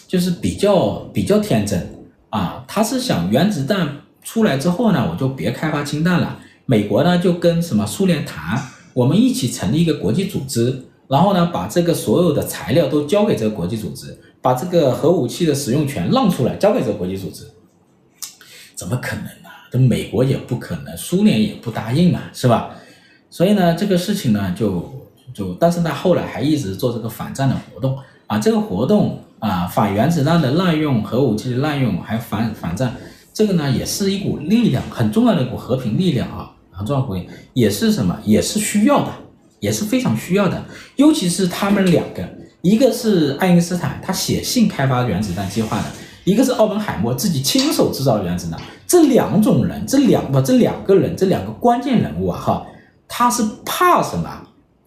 [0.06, 1.84] 就是比较比较天真
[2.30, 3.88] 啊，他是想原子弹
[4.22, 6.38] 出来之后呢，我就别开发氢弹了。
[6.64, 8.56] 美国呢就跟什么苏联谈，
[8.94, 14.16] 我们一起成立一个国际组织，然后呢把这个所有的材料都交给这个国际组织。
[14.40, 17.44] 把这个核武器的使用权让出来，交给这个国际组织，
[18.74, 19.48] 怎么可能呢？
[19.70, 22.70] 这美国也不可能，苏联也不答应嘛，是吧？
[23.30, 24.90] 所以呢，这个事情呢，就
[25.34, 32.96] 就，但是他后来还一直做这个反战的活动啊，这个活动啊，反原子弹的滥用、核武器的滥用，还反反战，
[33.32, 36.54] 这个呢，也是一股力量，很重要的一股和平力量啊。
[36.70, 38.16] 很重要的，也是什么？
[38.24, 39.10] 也是需要的，
[39.58, 40.64] 也是非常需要的。
[40.94, 42.22] 尤其是他们两个，
[42.62, 45.84] 一个是爱因斯坦，他写信开发原子弹计划的；
[46.24, 48.60] 一个是奥本海默自己亲手制造原子弹。
[48.86, 52.66] 这两种人，这两不这两个人，这两个关键人物啊，哈，
[53.06, 54.28] 他是怕什么？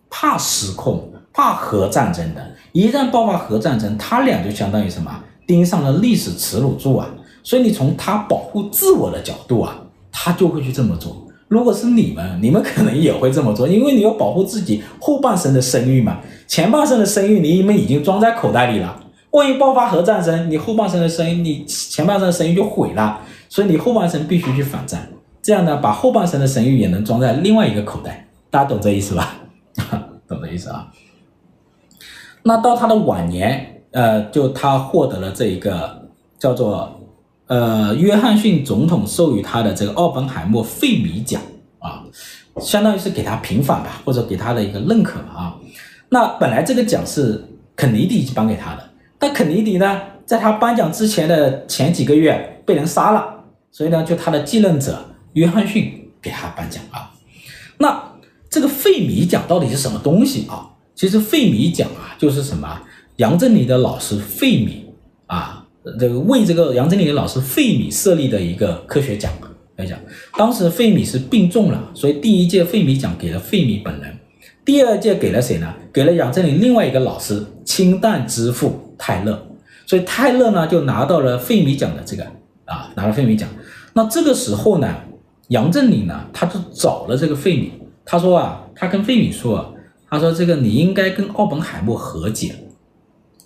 [0.10, 2.46] 怕失控，怕核战争的。
[2.74, 5.24] 一旦爆发核战争，他俩就相当于什么？
[5.48, 7.10] 盯上了历史耻辱柱啊！
[7.44, 9.78] 所以你从他保护自我的角度啊，
[10.12, 11.21] 他就会去这么做。
[11.52, 16.22] 如果是你们， 你们可能也会这么做，因为你要保护自己后半生的声誉嘛。
[16.48, 23.20] 前半生的声誉你们已经装在口袋里了，万一爆发核战争，你后半生的声誉，你前半生的声誉就毁了。
[23.50, 25.10] 所以你后半生必须去反战，
[25.42, 28.26] 这样呢，把后半生的声誉也能装在另外一个口袋。
[28.50, 29.36] 大家懂这意思吧？
[30.26, 30.88] 懂这意思啊？
[32.44, 36.08] 那到他的晚年，呃，就他获得了这一个
[36.40, 37.01] 叫做
[37.52, 41.42] 呃约翰逊总统授予他的这个奥本海默费米奖
[41.80, 42.02] 啊，
[42.62, 45.58] 相当于是给他平反吧，或者给他的一个认可啊。
[46.08, 47.44] 那本来这个奖是
[47.76, 48.90] 肯尼迪颁给他的，
[49.20, 54.98] 但肯尼迪呢，在他颁奖之前的前几个月被人杀了，所以呢，就他的继任者
[55.34, 57.12] 约翰逊给他颁奖啊。
[57.80, 58.02] 那
[58.50, 60.70] 这个费米奖到底是什么东西啊？
[60.96, 62.82] 其实费米奖啊，就是什么
[63.18, 64.86] 杨振宁的老师费米
[65.28, 65.61] 啊，
[66.00, 69.32] 这个为这个杨振宁的老师费米设立的一个科学奖
[69.78, 69.98] 来讲，
[70.38, 74.16] 当时费米是病重了，所以第一届费米奖给了费米本人，
[74.64, 75.74] 第二届给了谁呢？
[75.92, 79.48] 给了杨振宁另外一个老师氢弹之父泰勒，
[79.86, 82.24] 所以泰勒呢就拿到了费米奖的这个
[82.66, 83.50] 啊，拿了费米奖。
[83.94, 84.96] 那这个时候呢，
[85.48, 87.72] 杨振宁呢他就找了这个费米，
[88.06, 89.74] 他说啊，他跟费米说。
[90.14, 92.54] 他说：“这个你应该跟奥本海默和解，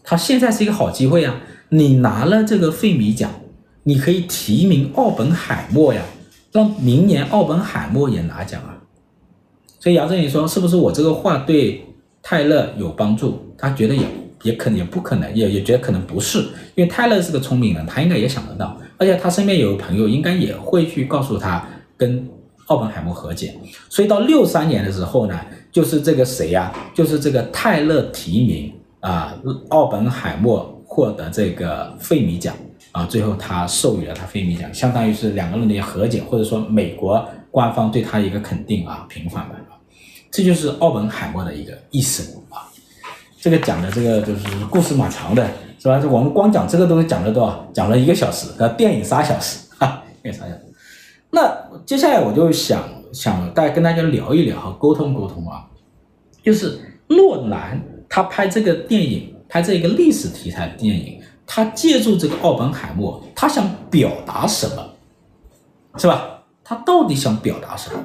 [0.04, 1.40] 他现在是一个好机会啊！
[1.78, 3.30] 你拿了这个费米奖，
[3.84, 6.02] 你可以提名奥本海默呀，
[6.52, 8.78] 让明年奥本海默也拿奖啊。”
[9.80, 11.86] 所以杨振宇说：“是不是我这个话对
[12.22, 14.04] 泰勒有帮助？”他觉得也
[14.44, 16.40] 也可能也不可能，也也觉得可能不是，
[16.76, 21.68] 因为泰勒是个聪明人，他应该也想得到，而且他身边有朋友应该也会去告诉他
[21.98, 22.28] 跟
[22.68, 23.54] 奥本海默和解。
[23.90, 25.40] 所以到六三年的时候呢。
[25.76, 28.72] 就是这个谁呀、就是这个泰勒提名
[29.02, 32.56] 啊，奥本海默获得这个费米奖
[32.94, 39.56] 啊，最后他授予了他费米奖，相当于是两个人的和解，或者说美国官方对他一个肯定啊，平反吧。
[40.32, 42.72] 这就是奥本海默的一个一生啊。
[43.42, 45.46] 这个讲的这个就是故事蛮长的，
[45.78, 46.02] 是吧？
[46.10, 47.70] 我们光讲这个东西讲了多少？
[47.74, 50.62] 讲了一个小时，和电影仨小时，哈，电影仨小时。
[51.32, 51.54] 那
[51.86, 52.82] 接下来我就想。
[53.14, 55.66] 想大家跟大家聊一聊，沟通沟通啊，
[56.44, 56.78] 就是
[57.08, 64.90] 诺兰他拍这个电影，拍这一个历史题材的电影，他借助这个奥本海默，他想表达什么，
[65.98, 66.44] 是吧？
[66.64, 68.00] 他到底想表达什么？